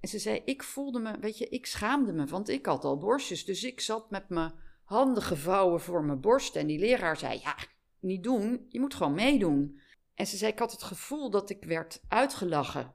[0.00, 2.98] En ze zei: Ik voelde me, weet je, ik schaamde me, want ik had al
[2.98, 3.44] borstjes.
[3.44, 4.52] Dus ik zat met mijn
[4.84, 6.56] handen gevouwen voor mijn borst.
[6.56, 7.56] En die leraar zei: Ja,
[7.98, 9.80] niet doen, je moet gewoon meedoen.
[10.14, 12.94] En ze zei: Ik had het gevoel dat ik werd uitgelachen.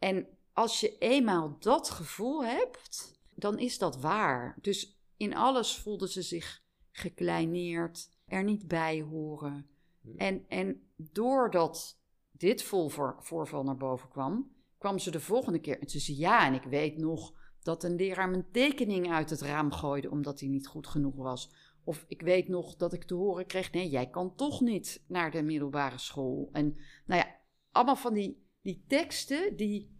[0.00, 4.58] En als je eenmaal dat gevoel hebt, dan is dat waar.
[4.60, 9.70] Dus in alles voelde ze zich gekleineerd er niet bij horen.
[10.16, 11.98] En, en doordat
[12.30, 16.54] dit voorval naar boven kwam, kwam ze de volgende keer en ze zei ja, en
[16.54, 20.66] ik weet nog dat een leraar mijn tekening uit het raam gooide omdat hij niet
[20.66, 21.52] goed genoeg was.
[21.84, 25.30] Of ik weet nog dat ik te horen kreeg, nee, jij kan toch niet naar
[25.30, 26.48] de middelbare school.
[26.52, 27.36] En nou ja,
[27.70, 29.98] allemaal van die, die teksten die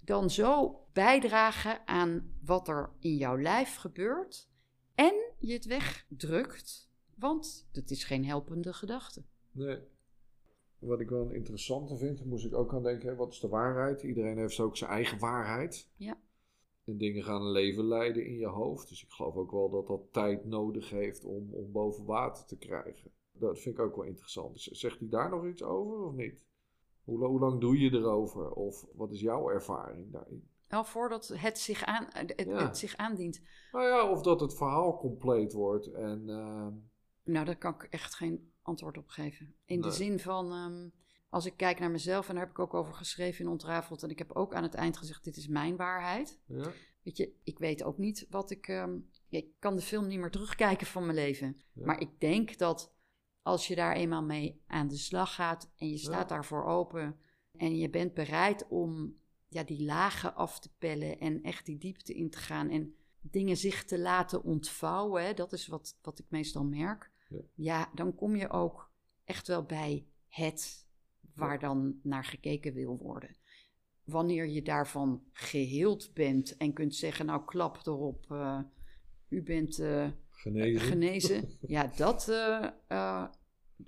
[0.00, 4.48] dan zo bijdragen aan wat er in jouw lijf gebeurt.
[4.94, 9.24] En je het wegdrukt want het is geen helpende gedachte.
[9.52, 9.78] Nee.
[10.78, 13.48] wat ik wel een interessante vind, moest ik ook aan denken, hè, wat is de
[13.48, 14.02] waarheid?
[14.02, 15.90] Iedereen heeft ook zijn eigen waarheid.
[15.96, 16.20] Ja.
[16.84, 18.88] En dingen gaan een leven leiden in je hoofd.
[18.88, 22.56] Dus ik geloof ook wel dat dat tijd nodig heeft om, om boven water te
[22.56, 23.10] krijgen.
[23.32, 24.60] Dat vind ik ook wel interessant.
[24.60, 26.44] Zegt hij daar nog iets over of niet?
[27.04, 28.50] Hoe, hoe lang doe je erover?
[28.50, 30.48] Of wat is jouw ervaring daarin?
[30.68, 32.66] Wel voordat het zich, aan, het, Ja.
[32.66, 33.40] het zich aandient.
[33.72, 35.86] Nou ja, of dat het verhaal compleet wordt.
[35.92, 36.66] En eh,
[37.24, 39.54] Nou, daar kan ik echt geen antwoord op geven.
[39.64, 40.88] In de zin van, ehm,
[41.28, 44.10] als ik kijk naar mezelf, en daar heb ik ook over geschreven in Ontrafeld, en
[44.10, 46.38] ik heb ook aan het eind gezegd, dit is mijn waarheid.
[46.46, 48.68] ja, Weet je, ik weet ook niet wat ik...
[48.68, 51.56] ehm, ik kan de film niet meer terugkijken van mijn leven.
[51.72, 51.84] Ja.
[51.86, 52.92] Maar ik denk dat
[53.42, 57.16] als je daar eenmaal mee aan de slag gaat en je staat daarvoor open
[57.56, 62.14] en je bent bereid om ja, die lagen af te pellen en echt die diepte
[62.14, 66.24] in te gaan en dingen zich te laten ontvouwen, hè, dat is wat, wat ik
[66.28, 67.10] meestal merk.
[67.28, 67.40] Ja.
[67.54, 68.90] Ja, dan kom je ook
[69.24, 70.86] echt wel bij het
[71.34, 73.36] waar dan naar gekeken wil worden.
[74.04, 78.60] Wanneer je daarvan geheeld bent en kunt zeggen, nou klap erop, eh,
[79.28, 80.08] u bent eh,
[80.40, 80.80] genezen.
[80.80, 81.48] genezen.
[81.76, 83.24] ja, dat, eh, eh,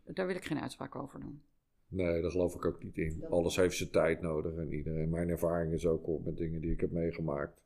[0.04, 1.42] daar wil ik geen uitspraak over doen.
[1.88, 3.24] Nee, daar geloof ik ook niet in.
[3.30, 5.10] Alles heeft zijn tijd nodig en iedereen.
[5.10, 7.62] Mijn ervaring is ook op met dingen die ik heb meegemaakt.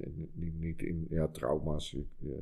[0.00, 1.96] En, niet, niet in ja, trauma's.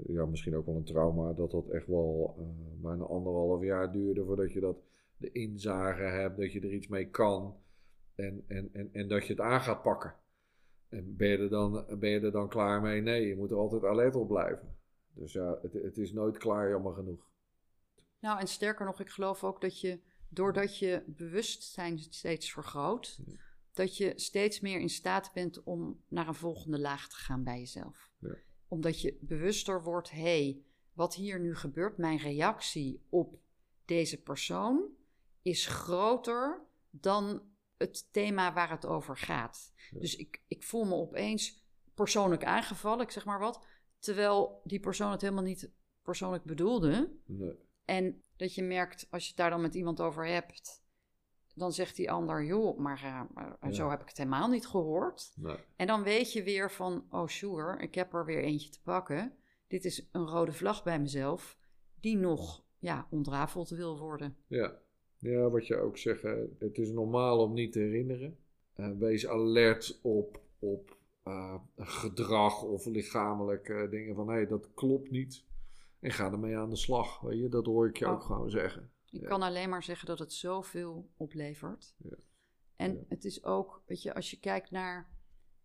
[0.06, 4.24] Ja, misschien ook wel een trauma dat dat echt wel eh bijna anderhalf jaar duurde
[4.24, 4.76] voordat je dat
[5.16, 7.56] de inzage hebt, dat je er iets mee kan
[8.14, 10.14] en, en, en, en dat je het aan gaat pakken.
[10.88, 13.00] En ben je, er dan, ben je er dan klaar mee?
[13.00, 14.77] Nee, je moet er altijd alert op blijven.
[15.18, 17.30] Dus ja, het, het is nooit klaar, jammer genoeg.
[18.20, 23.36] Nou, en sterker nog, ik geloof ook dat je, doordat je bewustzijn steeds vergroot, Ja.
[23.72, 27.58] dat je steeds meer in staat bent om naar een volgende laag te gaan bij
[27.58, 28.10] jezelf.
[28.18, 28.34] Ja.
[28.68, 33.38] Omdat je bewuster wordt, hé, hey, wat hier nu gebeurt, mijn reactie op
[33.84, 34.88] deze persoon
[35.42, 37.42] is groter dan
[37.76, 39.72] het thema waar het over gaat.
[39.90, 40.00] Ja.
[40.00, 43.66] Dus ik, ik voel me opeens persoonlijk aangevallen, ik zeg maar wat,
[43.98, 45.70] terwijl die persoon het helemaal niet
[46.02, 47.10] persoonlijk bedoelde.
[47.24, 47.52] Nee.
[47.84, 50.82] En dat je merkt, als je het daar dan met iemand over hebt,
[51.54, 53.70] dan zegt die ander, joh, maar eh, maar Ja.
[53.70, 55.32] zo heb ik het helemaal niet gehoord.
[55.36, 55.56] Nee.
[55.76, 59.32] En dan weet je weer van, oh sure, ik heb er weer eentje te pakken.
[59.66, 61.58] Dit is een rode vlag bij mezelf,
[62.00, 64.36] die nog ja, ontrafeld wil worden.
[64.46, 64.78] Ja.
[65.18, 66.22] ja, wat je ook zegt,
[66.58, 68.38] het is normaal om niet te herinneren.
[68.74, 70.96] Eh, wees alert op, op
[71.28, 75.44] eh, gedrag of lichamelijke dingen van hé, hey, dat klopt niet.
[76.00, 77.20] En ga ermee aan de slag.
[77.20, 77.48] Weet je?
[77.48, 78.26] Dat hoor ik je ook Oh.
[78.26, 78.90] gewoon zeggen.
[79.10, 79.28] Ik Ja.
[79.28, 81.94] kan alleen maar zeggen dat het zoveel oplevert.
[81.98, 82.16] Ja.
[82.76, 83.00] En Ja.
[83.08, 85.16] het is ook, weet je, als je kijkt naar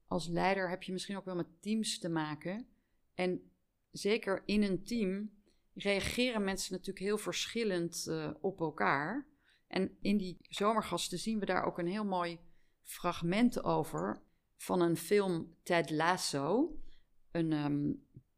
[0.08, 2.67] als leider heb je misschien ook wel met teams te maken.
[3.13, 3.52] En
[3.91, 5.32] zeker in een team
[5.73, 9.28] reageren mensen natuurlijk heel verschillend eh, op elkaar.
[9.67, 12.39] En in die zomergasten zien we daar ook een heel mooi
[12.82, 14.21] fragment over
[14.58, 16.78] van een film Ted Lasso.
[17.32, 17.92] Een ehm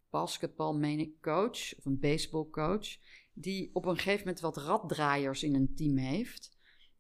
[0.09, 2.87] basketbal, meen ik, coach of een baseballcoach.
[3.33, 6.57] Die op een gegeven moment wat raddraaiers in een team heeft.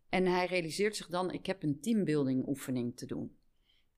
[0.09, 3.37] En hij realiseert zich dan, ik heb een teambuilding oefening te doen.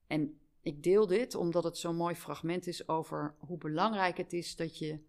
[0.08, 4.56] En ik deel dit omdat het zo'n mooi fragment is over hoe belangrijk het is
[4.56, 5.00] dat je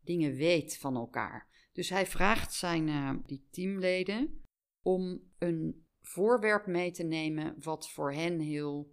[0.00, 1.68] dingen weet van elkaar.
[1.72, 4.42] Dus hij vraagt zijn eh, die teamleden
[4.82, 8.92] om een voorwerp mee te nemen wat voor hen heel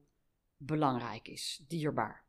[0.65, 2.23] belangrijk is, dierbaar.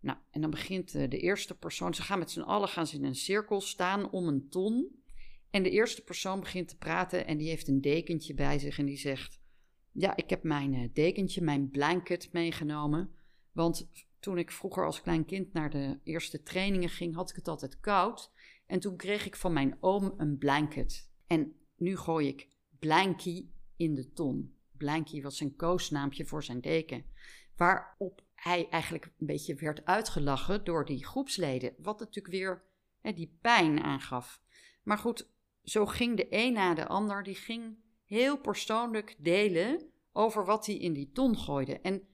[0.00, 2.96] Nou, en dan begint eh, de eerste persoon, ze gaan met z'n allen gaan ze
[2.96, 5.00] in een cirkel staan om een ton.
[5.50, 8.86] En de eerste persoon begint te praten en die heeft een dekentje bij zich en
[8.86, 9.40] die zegt:
[9.92, 13.10] Ja, ik heb mijn eh, dekentje, mijn blanket meegenomen.
[13.52, 13.88] Want
[14.20, 17.80] toen ik vroeger als klein kind naar de eerste trainingen ging, had ik het altijd
[17.80, 18.32] koud.
[18.66, 21.10] En toen kreeg ik van mijn oom een blanket.
[21.26, 22.48] En nu gooi ik
[22.78, 24.54] blankie in de ton.
[24.76, 27.04] Blankie was zijn koosnaampje voor zijn deken.
[27.62, 31.74] Waarop hij eigenlijk een beetje werd uitgelachen door die groepsleden.
[31.78, 32.62] Wat natuurlijk weer
[33.00, 34.40] hè, die pijn aangaf.
[34.82, 35.30] Maar goed,
[35.62, 37.22] zo ging de een na de ander.
[37.22, 41.80] Die ging heel persoonlijk delen over wat hij in die ton gooide.
[41.80, 42.08] En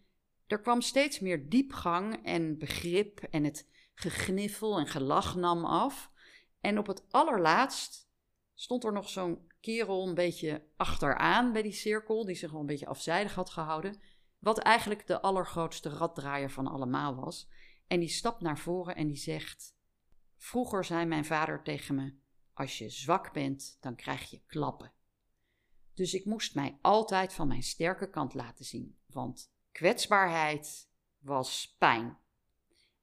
[0.46, 6.10] er kwam steeds meer diepgang en begrip en het gegniffel en gelach nam af.
[6.60, 8.10] En op het allerlaatst
[8.54, 12.66] stond er nog zo'n kerel een beetje achteraan bij die cirkel, die zich wel een
[12.66, 14.00] beetje afzijdig had gehouden.
[14.38, 17.48] Wat eigenlijk de allergrootste raddraaier van allemaal was.
[17.86, 19.76] En die stapt naar voren en die zegt:
[20.36, 22.14] Vroeger zei mijn vader tegen me:
[22.52, 24.92] Als je zwak bent, dan krijg je klappen.
[25.94, 32.18] Dus ik moest mij altijd van mijn sterke kant laten zien, want kwetsbaarheid was pijn.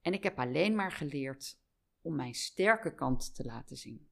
[0.02, 1.60] En ik heb alleen maar geleerd
[2.02, 4.10] om mijn sterke kant te laten zien.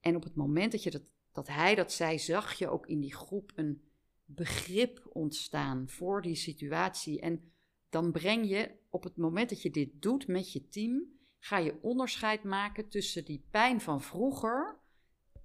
[0.00, 1.02] En op het moment dat je dat,
[1.32, 3.87] dat hij dat zij, zag je ook in die groep een
[4.30, 7.20] begrip ontstaan voor die situatie.
[7.20, 7.52] En
[7.88, 11.02] dan breng je op het moment dat je dit doet met je team,
[11.38, 14.78] ga je onderscheid maken tussen die pijn van vroeger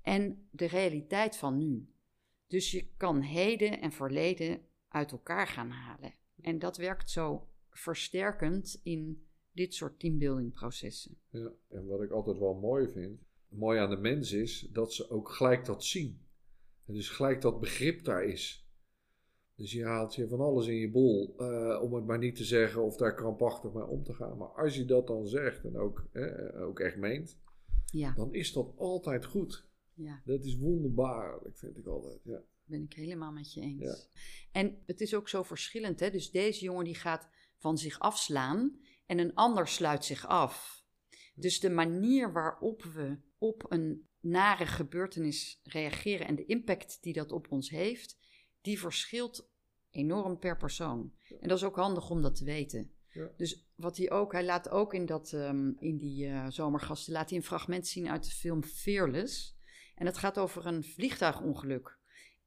[0.02, 1.88] en de realiteit van nu.
[2.48, 6.14] Dus je kan heden en verleden uit elkaar gaan halen.
[6.42, 11.18] En dat werkt zo versterkend in dit soort teambuilding processen.
[11.30, 15.10] Ja, en wat ik altijd wel mooi vind, mooi aan de mens is dat ze
[15.10, 16.22] ook gelijk dat zien.
[16.86, 18.63] En dus gelijk dat begrip daar is.
[19.56, 22.44] Dus je haalt je van alles in je bol, uh, om het maar niet te
[22.44, 24.38] zeggen of daar krampachtig mee om te gaan.
[24.38, 26.08] Maar als je dat dan zegt en ook,
[26.56, 27.38] ook echt meent,
[27.86, 28.14] ja.
[28.16, 29.66] dan is dat altijd goed.
[29.94, 30.22] Ja.
[30.26, 32.20] Dat is wonderbaarlijk, vind ik altijd.
[32.24, 32.42] Ja.
[32.66, 33.82] Ben ik helemaal met je eens.
[33.82, 33.96] Ja.
[34.52, 36.00] En het is ook zo verschillend.
[36.00, 36.10] Hè?
[36.10, 40.86] Dus deze jongen die gaat van zich afslaan en een ander sluit zich af.
[41.36, 47.32] Dus de manier waarop we op een nare gebeurtenis reageren en de impact die dat
[47.32, 48.18] op ons heeft,
[48.64, 49.50] die verschilt
[49.90, 51.14] enorm per persoon.
[51.40, 52.92] En dat is ook handig om dat te weten.
[53.10, 53.30] Ja.
[53.38, 57.30] Dus wat hij ook, hij laat ook in, dat, um, in die uh, zomergasten, laat
[57.30, 59.58] hij een fragment zien uit de film Fearless.
[59.96, 61.98] En het gaat over een vliegtuigongeluk.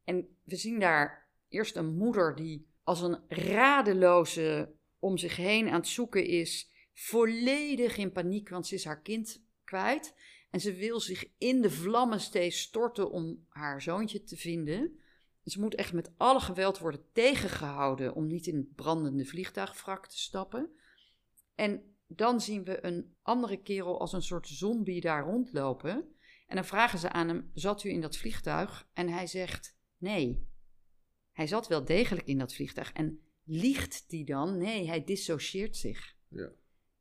[0.04, 5.80] En we zien daar eerst een moeder die als een radeloze om zich heen aan
[5.80, 10.14] het zoeken is, volledig in paniek, want ze is haar kind kwijt.
[10.50, 15.00] En ze wil zich in de vlammen steeds storten om haar zoontje te vinden.
[15.46, 20.18] Ze moet echt met alle geweld worden tegengehouden om niet in het brandende vliegtuigwrak te
[20.18, 20.70] stappen.
[21.54, 26.14] En dan zien we een andere kerel als een soort zombie daar rondlopen.
[26.46, 28.88] En dan vragen ze aan hem: Zat u in dat vliegtuig?
[28.92, 30.48] En hij zegt: Nee.
[31.32, 32.92] Hij zat wel degelijk in dat vliegtuig.
[32.92, 34.58] En liegt die dan?
[34.58, 36.16] Nee, hij dissocieert zich.
[36.28, 36.50] Ja.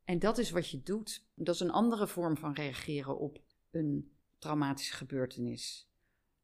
[0.04, 1.26] En dat is wat je doet.
[1.34, 5.90] Dat is een andere vorm van reageren op een traumatische gebeurtenis.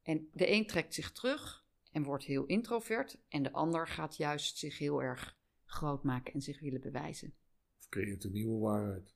[0.03, 1.62] En de een trekt zich terug
[1.93, 6.41] en wordt heel introvert, en de ander gaat juist zich heel erg groot maken en
[6.41, 7.35] zich willen bewijzen.
[7.79, 9.15] Of creëert een nieuwe waarheid.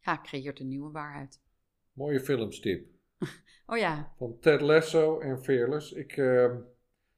[0.00, 1.40] Ja, creëert een nieuwe waarheid.
[1.92, 2.88] Mooie filmstip.
[3.66, 4.14] oh ja.
[4.16, 5.92] Van Ted Lasso en Fearless.
[5.92, 6.56] Ik, uh,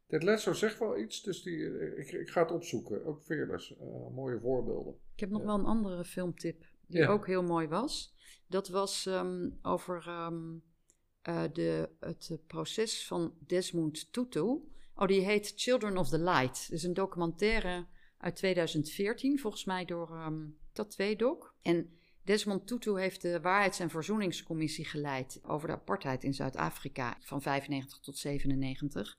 [0.07, 3.05] Ted Lasso zegt wel iets, dus die, eh, ik, ik ga het opzoeken.
[3.05, 3.70] Ook Fearless.
[3.70, 4.94] Uh, mooie voorbeelden.
[5.14, 8.14] Ik heb nog wel een andere filmtip die ook heel mooi was.
[8.46, 10.62] Dat was um, over um,
[11.29, 14.61] uh, de, het proces van Desmond Tutu.
[15.01, 16.69] Oh, die heet Children of the Light.
[16.71, 17.87] Is een documentaire
[18.19, 21.55] uit 2014, volgens mij door um, dat Tweedok.
[21.63, 27.43] En Desmond Tutu heeft de Waarheids- en Verzoeningscommissie geleid over de apartheid in Zuid-Afrika van
[27.43, 29.19] 95 tot 97.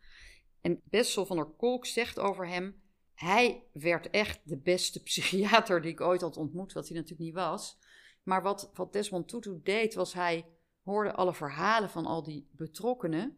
[0.62, 2.82] En Bessel van der Kolk zegt over hem:
[3.14, 7.36] hij werd echt de beste psychiater die ik ooit had ontmoet, wat hij natuurlijk niet
[7.36, 7.78] was.
[8.24, 10.46] Maar wat, wat Desmond Tutu deed, was hij
[10.84, 13.38] hoorde alle verhalen van al die betrokkenen.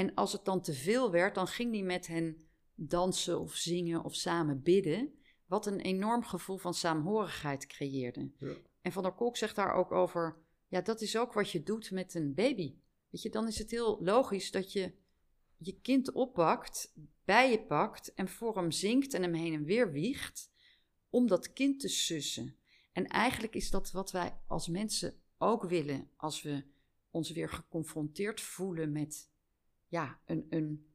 [0.00, 2.40] En als het dan te veel werd, dan ging hij met hen
[2.74, 5.14] dansen of zingen of samen bidden.
[5.46, 8.30] Wat een enorm gevoel van saamhorigheid creëerde.
[8.36, 8.54] Ja.
[8.82, 10.36] En Van der Kolk zegt daar ook over:
[10.68, 12.74] ja, dat is ook wat je doet met een baby.
[13.10, 14.92] Weet je, dan is het heel logisch dat je
[15.56, 19.92] je kind oppakt, bij je pakt en voor hem zingt en hem heen en weer
[19.92, 20.50] wiegt,
[21.10, 22.56] om dat kind te sussen.
[22.92, 26.64] En eigenlijk is dat wat wij als mensen ook willen als we
[27.10, 29.28] ons weer geconfronteerd voelen met
[29.90, 30.86] ja, een, een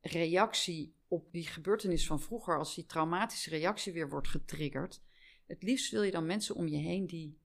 [0.00, 5.02] reactie op die gebeurtenis van vroeger, als die traumatische reactie weer wordt getriggerd.
[5.46, 7.38] Het liefst wil je dan mensen om je heen die,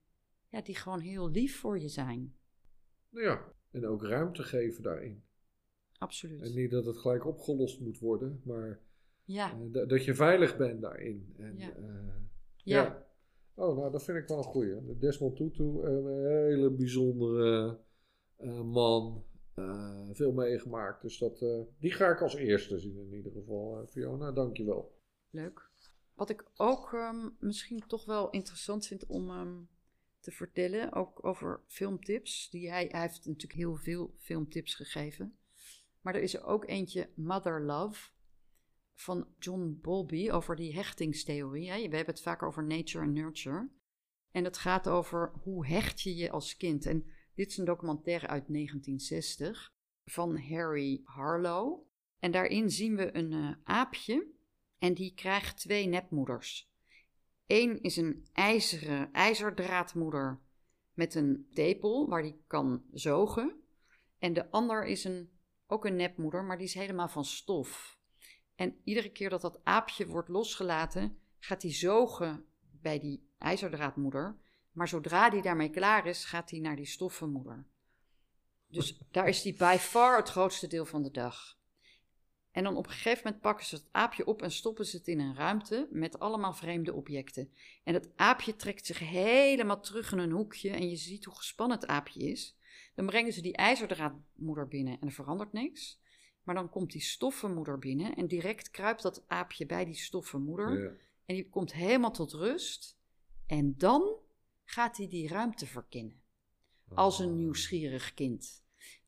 [0.49, 2.35] ja, die gewoon heel lief voor je zijn.
[3.09, 5.23] Nou ja, en ook ruimte geven daarin.
[5.97, 6.41] Absoluut.
[6.41, 8.79] En niet dat het gelijk opgelost moet worden, maar
[9.23, 9.57] ja.
[9.73, 11.33] Uh, dat je veilig bent daarin.
[11.37, 11.77] En, ja.
[11.77, 11.85] Uh,
[12.55, 12.83] ja.
[12.83, 13.05] ja.
[13.53, 14.97] Oh, nou, dat vind ik wel een goeie.
[14.97, 16.07] Desmond Tutu, een
[16.47, 17.79] hele bijzondere
[18.39, 19.25] uh, man.
[20.11, 21.01] Veel meegemaakt.
[21.01, 21.45] Dus dat,
[21.79, 23.85] die ga ik als eerste zien in ieder geval.
[23.87, 25.01] Fiona, dankjewel.
[25.29, 25.69] Leuk.
[26.13, 29.69] Wat ik ook um, misschien toch wel interessant vind om um,
[30.19, 32.49] te vertellen, ook over filmtips.
[32.49, 35.37] Die hij, hij heeft natuurlijk heel veel filmtips gegeven.
[36.01, 38.09] Maar er is ook eentje, Mother Love,
[38.93, 41.71] van John Bowlby, over die hechtingstheorie.
[41.71, 43.69] We hebben het vaak over nature en nurture.
[44.31, 46.85] En het gaat over hoe hecht je je als kind.
[46.85, 47.05] En
[47.37, 49.73] dit is een documentaire uit 1960
[50.05, 51.85] van Harry Harlow.
[52.19, 54.27] En daarin zien we een uh, aapje
[54.79, 56.71] en die krijgt twee nepmoeders.
[57.45, 60.39] Eén is een ijzeren, ijzerdraadmoeder
[60.93, 63.61] met een tepel waar die kan zogen.
[64.19, 65.31] En de ander is een
[65.67, 67.99] ook een nepmoeder, maar die is helemaal van stof.
[68.55, 74.37] En iedere keer dat dat aapje wordt losgelaten, gaat hij zogen bij die ijzerdraadmoeder.
[74.77, 77.65] Maar zodra die daarmee klaar is, gaat hij naar die stoffenmoeder.
[78.67, 81.57] Dus daar is die by far het grootste deel van de dag.
[82.51, 85.07] En dan op een gegeven moment pakken ze het aapje op en stoppen ze het
[85.07, 87.51] in een ruimte met allemaal vreemde objecten.
[87.83, 91.79] En het aapje trekt zich helemaal terug in een hoekje en je ziet hoe gespannen
[91.79, 92.57] het aapje is.
[92.95, 95.99] Dan brengen ze die ijzerdraadmoeder binnen en er verandert niks.
[96.43, 100.83] Maar dan komt die stoffenmoeder binnen en direct kruipt dat aapje bij die stoffenmoeder.
[100.83, 100.89] Ja.
[101.25, 102.97] En die komt helemaal tot rust.
[103.47, 104.25] En dan
[104.69, 106.21] gaat hij die ruimte verkennen.
[106.93, 107.35] Als een Ah.
[107.35, 108.63] nieuwsgierig kind.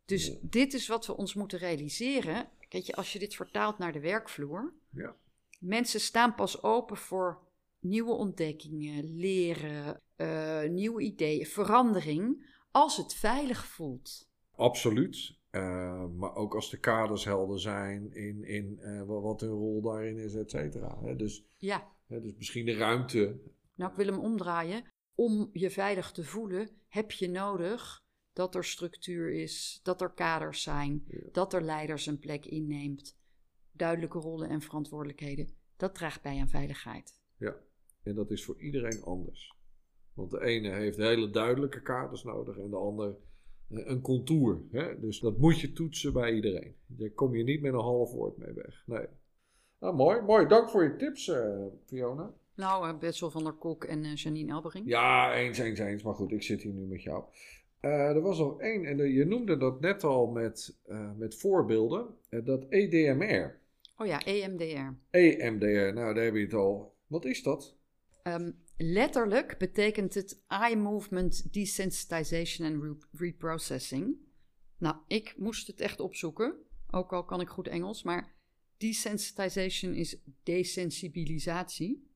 [0.06, 0.34] Dus Ja.
[0.42, 2.50] dit is wat we ons moeten realiseren.
[2.68, 4.74] Kijk je, als je dit vertaalt naar de werkvloer.
[4.90, 5.16] Ja.
[5.60, 7.40] Mensen staan pas open voor
[7.80, 12.48] nieuwe ontdekkingen, leren, eh, nieuwe ideeën, verandering.
[12.72, 14.30] Als het veilig voelt.
[14.56, 15.38] Absoluut.
[15.50, 19.82] Eh, maar ook als de kaders helder zijn in, in eh, wa- wat hun rol
[19.82, 21.14] daarin is, et cetera.
[21.14, 23.40] Dus, Ja, hè, dus misschien de ruimte.
[23.76, 24.84] nou ik wil hem omdraaien.
[25.20, 28.04] Om je veilig te voelen heb je nodig
[28.34, 31.20] dat er structuur is, dat er kaders zijn, Ja.
[31.32, 33.20] dat er leiders een plek inneemt,
[33.72, 35.50] duidelijke rollen en verantwoordelijkheden.
[35.78, 37.14] Dat draagt bij aan veiligheid.
[38.04, 39.54] En dat is voor iedereen anders.
[40.14, 43.16] Want de ene heeft hele duidelijke kaders nodig en de ander
[43.70, 44.62] eh, een contour.
[44.72, 45.00] Hè?
[45.00, 46.76] Dus dat moet je toetsen bij iedereen.
[46.86, 48.84] Daar kom je niet met een half woord mee weg.
[48.86, 49.08] Nee.
[49.80, 50.22] Nou, mooi.
[50.22, 50.48] Mooi.
[50.48, 52.34] Dank voor je tips, eh, Fiona.
[52.60, 54.88] Nou, eh, Betsel van der Kok en eh, Janine Elbering.
[54.88, 56.04] Ja, eens, eens, eens.
[56.04, 57.24] Maar goed, ik zit hier nu met jou.
[57.80, 60.80] Eh, er was nog één, en je noemde dat net al met,
[61.18, 62.08] met voorbeelden.
[62.44, 63.60] dat EDMR.
[63.98, 64.94] Oh ja, EMDR.
[65.10, 66.96] EMDR, nou daar heb je het al.
[67.08, 67.78] Wat is dat?
[68.24, 74.18] Ehm, letterlijk betekent het Eye Movement Desensitization and Re- Reprocessing.
[74.78, 76.56] Nou, ik moest het echt opzoeken,
[76.92, 78.36] ook al kan ik goed Engels, maar
[78.78, 82.09] desensitization is desensibilisatie.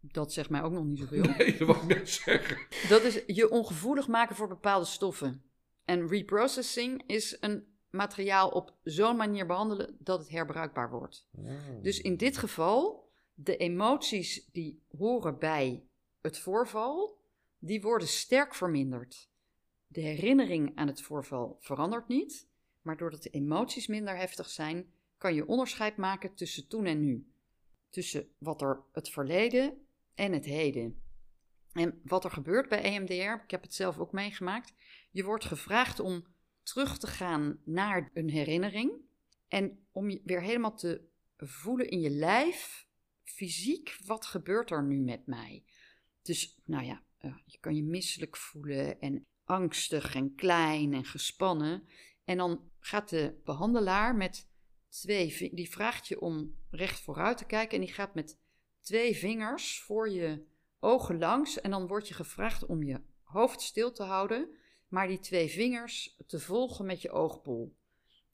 [0.00, 1.22] Dat zegt mij ook nog niet zoveel.
[1.38, 2.58] Nee, dat wou ik net zeggen.
[2.88, 5.42] Dat is je ongevoelig maken voor bepaalde stoffen.
[5.84, 11.26] En reprocessing is een materiaal op zo'n manier behandelen dat het herbruikbaar wordt.
[11.82, 15.84] Dus in dit geval, de emoties die horen bij
[16.20, 17.18] het voorval,
[17.58, 19.28] die worden sterk verminderd.
[19.86, 22.48] De herinnering aan het voorval verandert niet,
[22.82, 27.26] maar doordat de emoties minder heftig zijn, kan je onderscheid maken tussen toen en nu.
[27.90, 29.86] Tussen wat er het verleden
[30.18, 31.02] en het heden.
[31.72, 34.72] En wat er gebeurt bij EMDR, ik heb het zelf ook meegemaakt,
[35.10, 36.26] je wordt gevraagd om
[36.62, 38.92] terug te gaan naar een herinnering
[39.48, 42.86] en om je weer helemaal te voelen in je lijf,
[43.24, 45.64] fysiek, wat gebeurt er nu met mij?
[46.22, 51.88] Dus, nou ja, eh, je kan je misselijk voelen en angstig en klein en gespannen.
[52.24, 54.48] En dan gaat de behandelaar met
[54.88, 58.38] twee, die vraagt je om recht vooruit te kijken en die gaat met
[58.88, 60.44] twee vingers voor je
[60.80, 64.48] ogen langs en dan wordt je gevraagd om je hoofd stil te houden,
[64.88, 67.76] maar die twee vingers te volgen met je oogbol.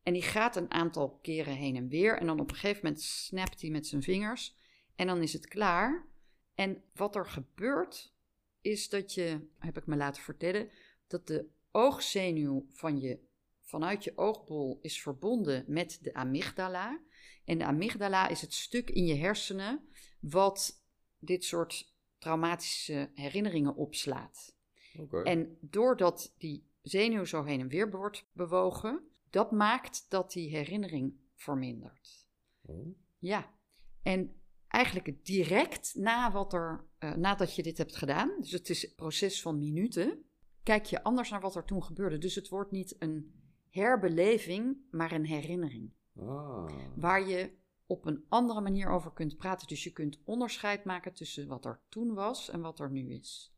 [0.03, 2.19] En die gaat een aantal keren heen en weer.
[2.19, 4.57] En dan op een gegeven moment snapt hij met zijn vingers.
[4.97, 6.07] En dan is het klaar.
[6.55, 8.15] En wat er gebeurt,
[8.61, 10.71] is dat je, heb ik me laten vertellen,
[11.07, 13.19] dat de oogzenuw van je,
[13.61, 17.01] vanuit je oogbol is verbonden met de amygdala.
[17.45, 19.89] En de amygdala is het stuk in je hersenen
[20.21, 20.85] wat
[21.19, 24.57] dit soort traumatische herinneringen opslaat.
[24.99, 25.23] Oké.
[25.23, 31.15] En doordat die zenuw zo heen en weer wordt bewogen, dat maakt dat die herinnering
[31.35, 32.27] vermindert.
[32.63, 32.97] Oh.
[33.19, 33.55] Ja,
[34.03, 34.35] en
[34.69, 38.95] eigenlijk direct na wat er, eh, nadat je dit hebt gedaan, dus het is een
[38.95, 40.25] proces van minuten,
[40.63, 42.19] kijk je anders naar wat er toen gebeurde.
[42.19, 43.35] Dus het wordt niet een
[43.71, 45.93] herbeleving, maar een herinnering.
[46.21, 46.67] Ah.
[46.97, 47.51] Waar je
[47.87, 49.67] op een andere manier over kunt praten.
[49.67, 53.55] Dus je kunt onderscheid maken tussen wat er toen was en wat er nu is.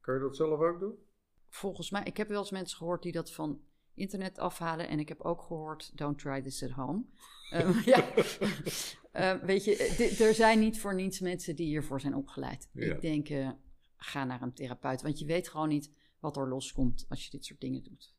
[0.00, 0.94] Kan je dat zelf ook doen?
[1.48, 3.60] Volgens mij, ik heb wel eens mensen gehoord die dat van
[3.94, 4.88] internet afhalen.
[4.88, 7.04] En ik heb ook gehoord, don't try this at home.
[7.50, 8.12] Ehm, ja.
[9.12, 12.68] Ehm, weet je, di- er zijn niet voor niets mensen die hiervoor zijn opgeleid.
[12.72, 12.94] Ja.
[12.94, 13.50] Ik denk, eh,
[13.96, 15.02] ga naar een therapeut.
[15.02, 18.14] Want je weet gewoon niet wat er loskomt als je dit soort dingen doet.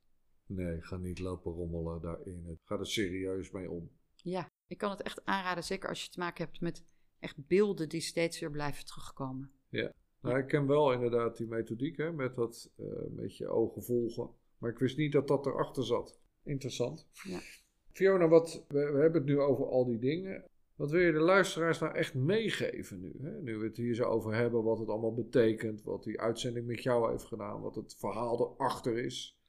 [0.55, 2.59] Nee, ga niet lopen rommelen daarin.
[2.63, 3.91] Ga er serieus mee om.
[4.15, 5.63] Ja, ik kan het echt aanraden.
[5.63, 6.83] Zeker als je te maken hebt met
[7.19, 9.51] echt beelden die steeds weer blijven terugkomen.
[10.21, 14.29] Nou, ik ken wel inderdaad die methodiek, hè, met dat eh, met je ogen volgen.
[14.57, 16.19] Maar ik wist niet dat dat erachter zat.
[16.43, 17.07] Interessant.
[17.23, 17.39] Ja.
[17.91, 20.45] Fiona, wat, we, we hebben het nu over al die dingen.
[20.75, 23.15] Wat wil je de luisteraars nou echt meegeven nu?
[23.21, 23.41] Hè?
[23.41, 26.83] Nu we het hier zo over hebben, wat het allemaal betekent, wat die uitzending met
[26.83, 29.40] jou heeft gedaan, wat het verhaal erachter is.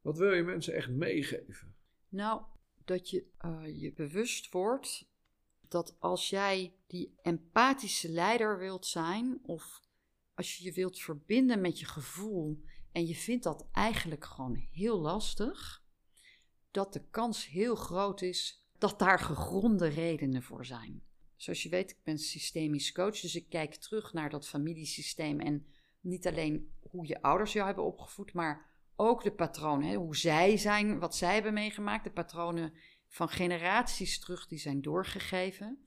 [0.00, 1.74] Wat wil je mensen echt meegeven?
[2.08, 2.42] Nou,
[2.84, 5.08] dat je eh, je bewust wordt
[5.68, 9.82] dat als jij die empathische leider wilt zijn, of
[10.34, 15.00] als je je wilt verbinden met je gevoel en je vindt dat eigenlijk gewoon heel
[15.00, 15.82] lastig,
[16.70, 21.02] dat de kans heel groot is dat daar gegronde redenen voor zijn.
[21.36, 25.66] Zoals je weet, ik ben systemisch coach, dus ik kijk terug naar dat familiesysteem en
[26.00, 28.67] niet alleen hoe je ouders jou hebben opgevoed, maar
[29.00, 32.72] ook de patronen, hè, hoe zij zijn, wat zij hebben meegemaakt, de patronen
[33.08, 35.86] van generaties terug die zijn doorgegeven.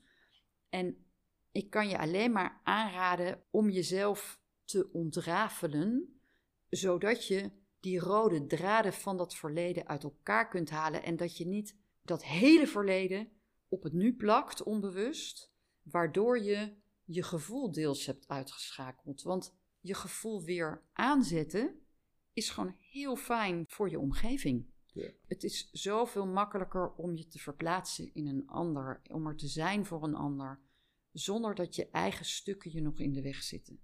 [0.70, 1.06] En
[1.52, 6.22] ik kan je alleen maar aanraden om jezelf te ontrafelen,
[6.70, 11.46] zodat je die rode draden van dat verleden uit elkaar kunt halen en dat je
[11.46, 13.32] niet dat hele verleden
[13.68, 19.22] op het nu plakt, onbewust, waardoor je je gevoel deels hebt uitgeschakeld.
[19.22, 21.86] Want je gevoel weer aanzetten
[22.34, 24.66] is gewoon heel fijn voor je omgeving.
[24.86, 25.10] Ja.
[25.28, 29.86] Het is zoveel makkelijker om je te verplaatsen in een ander, om er te zijn
[29.86, 30.60] voor een ander,
[31.12, 33.82] zonder dat je eigen stukken je nog in de weg zitten.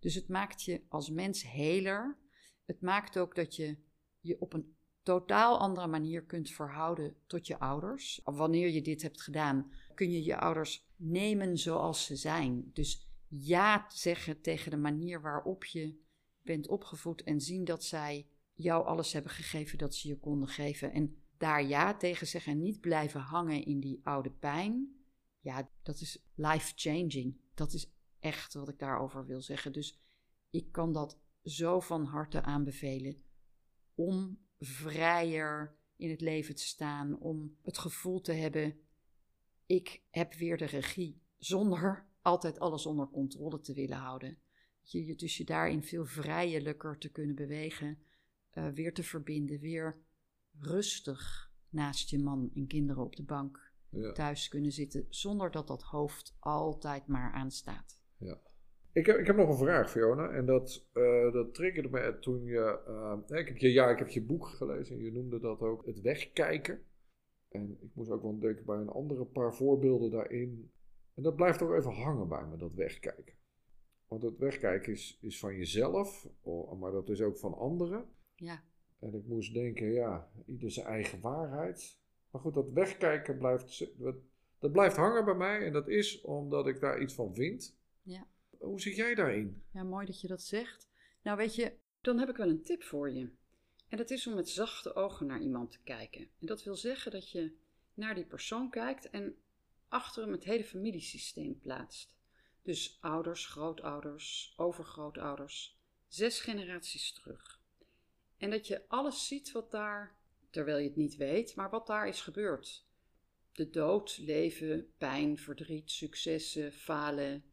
[0.00, 2.18] Dus het maakt je als mens heler.
[2.64, 3.78] Het maakt ook dat je
[4.20, 8.20] je op een totaal andere manier kunt verhouden tot je ouders.
[8.24, 12.70] Wanneer je dit hebt gedaan, kun je je ouders nemen zoals ze zijn.
[12.72, 16.00] Dus ja zeggen tegen de manier waarop je
[16.42, 18.26] bent opgevoed en zien dat zij
[18.58, 20.92] jou alles hebben gegeven dat ze je konden geven.
[20.92, 24.96] En daar ja tegen zeggen en niet blijven hangen in die oude pijn.
[25.40, 27.40] Ja, dat is life-changing.
[27.54, 29.72] Dat is echt wat ik daarover wil zeggen.
[29.72, 30.00] Dus
[30.50, 33.22] ik kan dat zo van harte aanbevelen
[33.94, 38.80] om vrijer in het leven te staan, om het gevoel te hebben:
[39.66, 44.38] ik heb weer de regie, zonder altijd alles onder controle te willen houden.
[44.82, 47.98] Je, dus je daarin veel vrijelijker te kunnen bewegen,
[48.58, 49.98] uh, weer te verbinden, weer
[50.58, 54.12] rustig naast je man en kinderen op de bank ja.
[54.12, 58.02] thuis kunnen zitten, zonder dat dat hoofd altijd maar aanstaat.
[58.16, 58.40] Ja.
[58.92, 60.30] Ik heb, ik heb nog een vraag, Fiona.
[60.30, 62.80] En dat, uh, dat triggerde me toen je.
[63.28, 65.86] Uh, ik, heb je ja, ik heb je boek gelezen en je noemde dat ook
[65.86, 66.82] het wegkijken.
[67.48, 70.72] En ik moest ook wel denken bij een andere paar voorbeelden daarin.
[71.14, 73.34] En dat blijft ook even hangen bij me, dat wegkijken.
[74.08, 76.28] Want het wegkijken is, is van jezelf,
[76.78, 78.04] maar dat is ook van anderen.
[78.38, 78.62] Ja.
[78.98, 81.98] En ik moest denken, ja, ieder zijn eigen waarheid.
[82.30, 83.86] Maar goed, dat wegkijken blijft,
[84.58, 85.66] dat blijft hangen bij mij.
[85.66, 87.76] En dat is omdat ik daar iets van vind.
[88.02, 88.26] Ja.
[88.58, 89.62] Hoe zit jij daarin?
[89.72, 90.88] Ja, mooi dat je dat zegt.
[91.22, 93.30] Nou, weet je, dan heb ik wel een tip voor je.
[93.88, 96.20] En dat is om met zachte ogen naar iemand te kijken.
[96.20, 97.56] En dat wil zeggen dat je
[97.94, 99.36] naar die persoon kijkt en
[99.88, 102.16] achter hem het hele familiesysteem plaatst.
[102.62, 107.57] Dus ouders, grootouders, overgrootouders, zes generaties terug.
[108.38, 110.16] En dat je alles ziet wat daar,
[110.50, 112.86] terwijl je het niet weet, maar wat daar is gebeurd.
[113.52, 117.44] De dood, leven, pijn, verdriet, successen, falen,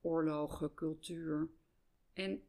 [0.00, 1.48] oorlogen, cultuur.
[2.12, 2.42] En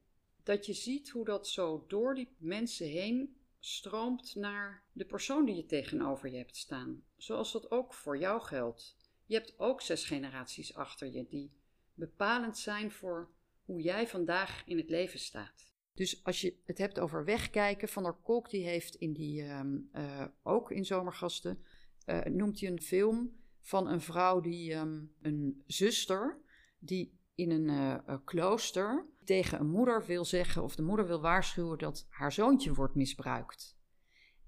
[0.44, 5.56] dat je ziet hoe dat zo door die mensen heen stroomt naar de persoon die
[5.56, 7.04] je tegenover je hebt staan.
[7.18, 8.96] Zoals dat ook voor jou geldt.
[9.26, 11.52] Je hebt ook zes generaties achter je die
[11.94, 13.30] bepalend zijn voor
[13.66, 15.71] hoe jij vandaag in het leven staat.
[15.94, 19.78] Dus als je het hebt over wegkijken, Van der Kolk die heeft in die, ehm,
[19.92, 21.64] eh, ook in Zomergasten,
[22.06, 23.32] uh, noemt hij een film
[23.62, 26.42] van een vrouw die ehm, een zuster,
[26.80, 31.78] die in een uh, klooster tegen een moeder wil zeggen, of de moeder wil waarschuwen
[31.78, 33.78] dat haar zoontje wordt misbruikt.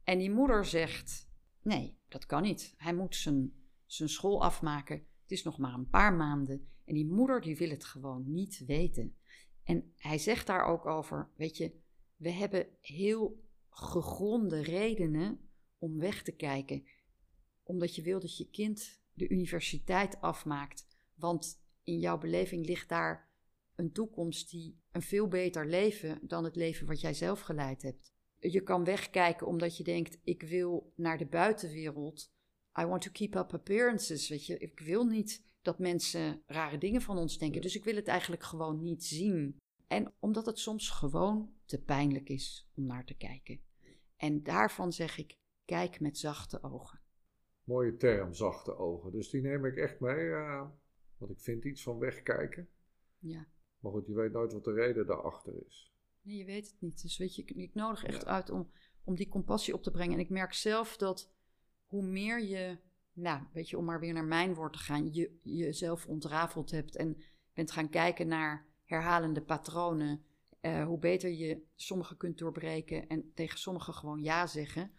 [0.04, 1.30] En die moeder zegt:
[1.62, 2.74] Nee, dat kan niet.
[2.78, 3.54] Hij moet zijn,
[3.86, 4.96] zijn school afmaken.
[4.96, 6.68] Het is nog maar een paar maanden.
[6.86, 9.18] En die moeder die wil het gewoon niet weten.
[9.64, 11.82] En hij zegt daar ook over: Weet je,
[12.16, 16.84] we hebben heel gegronde redenen om weg te kijken.
[17.64, 20.88] Omdat je wil dat je kind de universiteit afmaakt.
[21.16, 23.32] Want in jouw beleving ligt daar
[23.76, 28.14] een toekomst die een veel beter leven dan het leven wat jij zelf geleid hebt.
[28.40, 32.32] Je kan wegkijken omdat je denkt: ik wil naar de buitenwereld.
[32.80, 34.30] I want to keep up appearances.
[34.30, 37.62] Weet je, ik wil niet dat mensen rare dingen van ons denken.
[37.62, 39.60] Dus ik wil het eigenlijk gewoon niet zien.
[39.88, 43.62] En omdat het soms gewoon te pijnlijk is om naar te kijken.
[44.18, 47.02] En daarvan zeg ik: kijk met zachte ogen.
[47.64, 49.12] Mooie term, zachte ogen.
[49.12, 50.26] Dus die neem ik echt mee.
[50.26, 50.70] Uh,
[51.18, 52.70] want ik vind iets van wegkijken.
[53.20, 53.48] Ja.
[53.80, 55.94] Maar goed, je weet nooit wat de reden daarachter is.
[56.22, 57.02] Nee, je weet het niet.
[57.02, 58.72] Dus weet je, ik nodig echt uit om,
[59.04, 60.14] om die compassie op te brengen.
[60.14, 61.32] En ik merk zelf dat
[61.86, 62.78] hoe meer je,
[63.14, 66.96] nou, weet je, om maar weer naar mijn woord te gaan, je jezelf ontrafeld hebt
[66.96, 67.18] en
[67.54, 70.24] bent gaan kijken naar herhalende patronen,
[70.62, 74.92] uh, hoe beter je sommige kunt doorbreken en tegen sommige gewoon ja zeggen.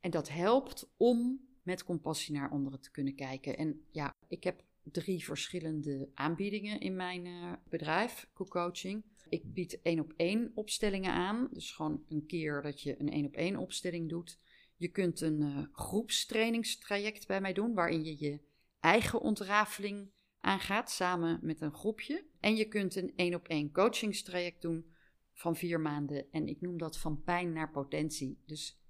[0.00, 3.56] En dat helpt om met compassie naar anderen te kunnen kijken.
[3.56, 9.04] En ja, ik heb drie verschillende aanbiedingen in mijn uh, bedrijf, co-coaching.
[9.28, 11.48] Ik bied één op één opstellingen aan.
[11.52, 14.38] Dus gewoon een keer dat je een één op één opstelling doet.
[14.80, 18.40] Je kunt een uh, groepstrainingstraject bij mij doen, waarin je je
[18.78, 20.10] eigen ontrafeling
[20.40, 22.24] aangaat samen met een groepje.
[22.40, 24.94] En je kunt een één op één coachingstraject doen
[25.32, 26.30] van vier maanden.
[26.30, 28.42] En ik noem dat van pijn naar potentie.
[28.46, 28.82] Dus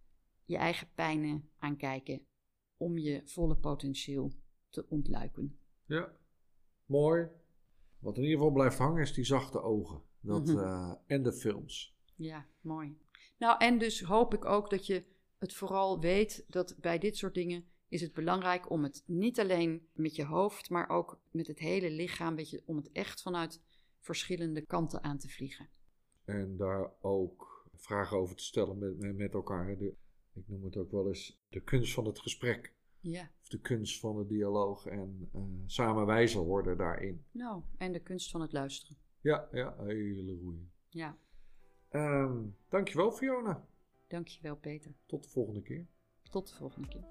[0.44, 2.26] je eigen pijnen aankijken
[2.76, 4.32] om je volle potentieel
[4.68, 5.58] te ontluiken.
[5.86, 6.16] Ja,
[6.86, 7.28] mooi.
[7.98, 10.02] Wat in ieder geval blijft hangen is die zachte ogen.
[10.20, 10.58] Dat, mhm.
[10.58, 11.96] eh, en de films.
[12.14, 12.98] Ja, mooi.
[13.38, 17.34] Nou, en dus hoop ik ook dat je het vooral weet dat bij dit soort
[17.34, 21.58] dingen is het belangrijk om het niet alleen met je hoofd, maar ook met het
[21.58, 23.62] hele lichaam, weet je, om het echt vanuit
[23.98, 25.68] verschillende kanten aan te vliegen.
[26.24, 29.78] En daar ook vragen over te stellen met, met elkaar.
[29.78, 29.94] De,
[30.32, 32.74] ik noem het ook wel eens de kunst van het gesprek.
[33.00, 33.30] Ja.
[33.40, 37.24] Of de kunst van de dialoog en uh, samen wijzer worden daarin.
[37.30, 38.96] Nou, en de kunst van het luisteren.
[39.20, 40.70] Ja, ja, hele goeie.
[40.88, 41.16] Ja.
[41.90, 43.68] Um, dankjewel Fiona.
[44.10, 44.94] Dankjewel Peter.
[45.06, 45.86] Tot de volgende keer.
[46.30, 47.04] Tot de volgende keer.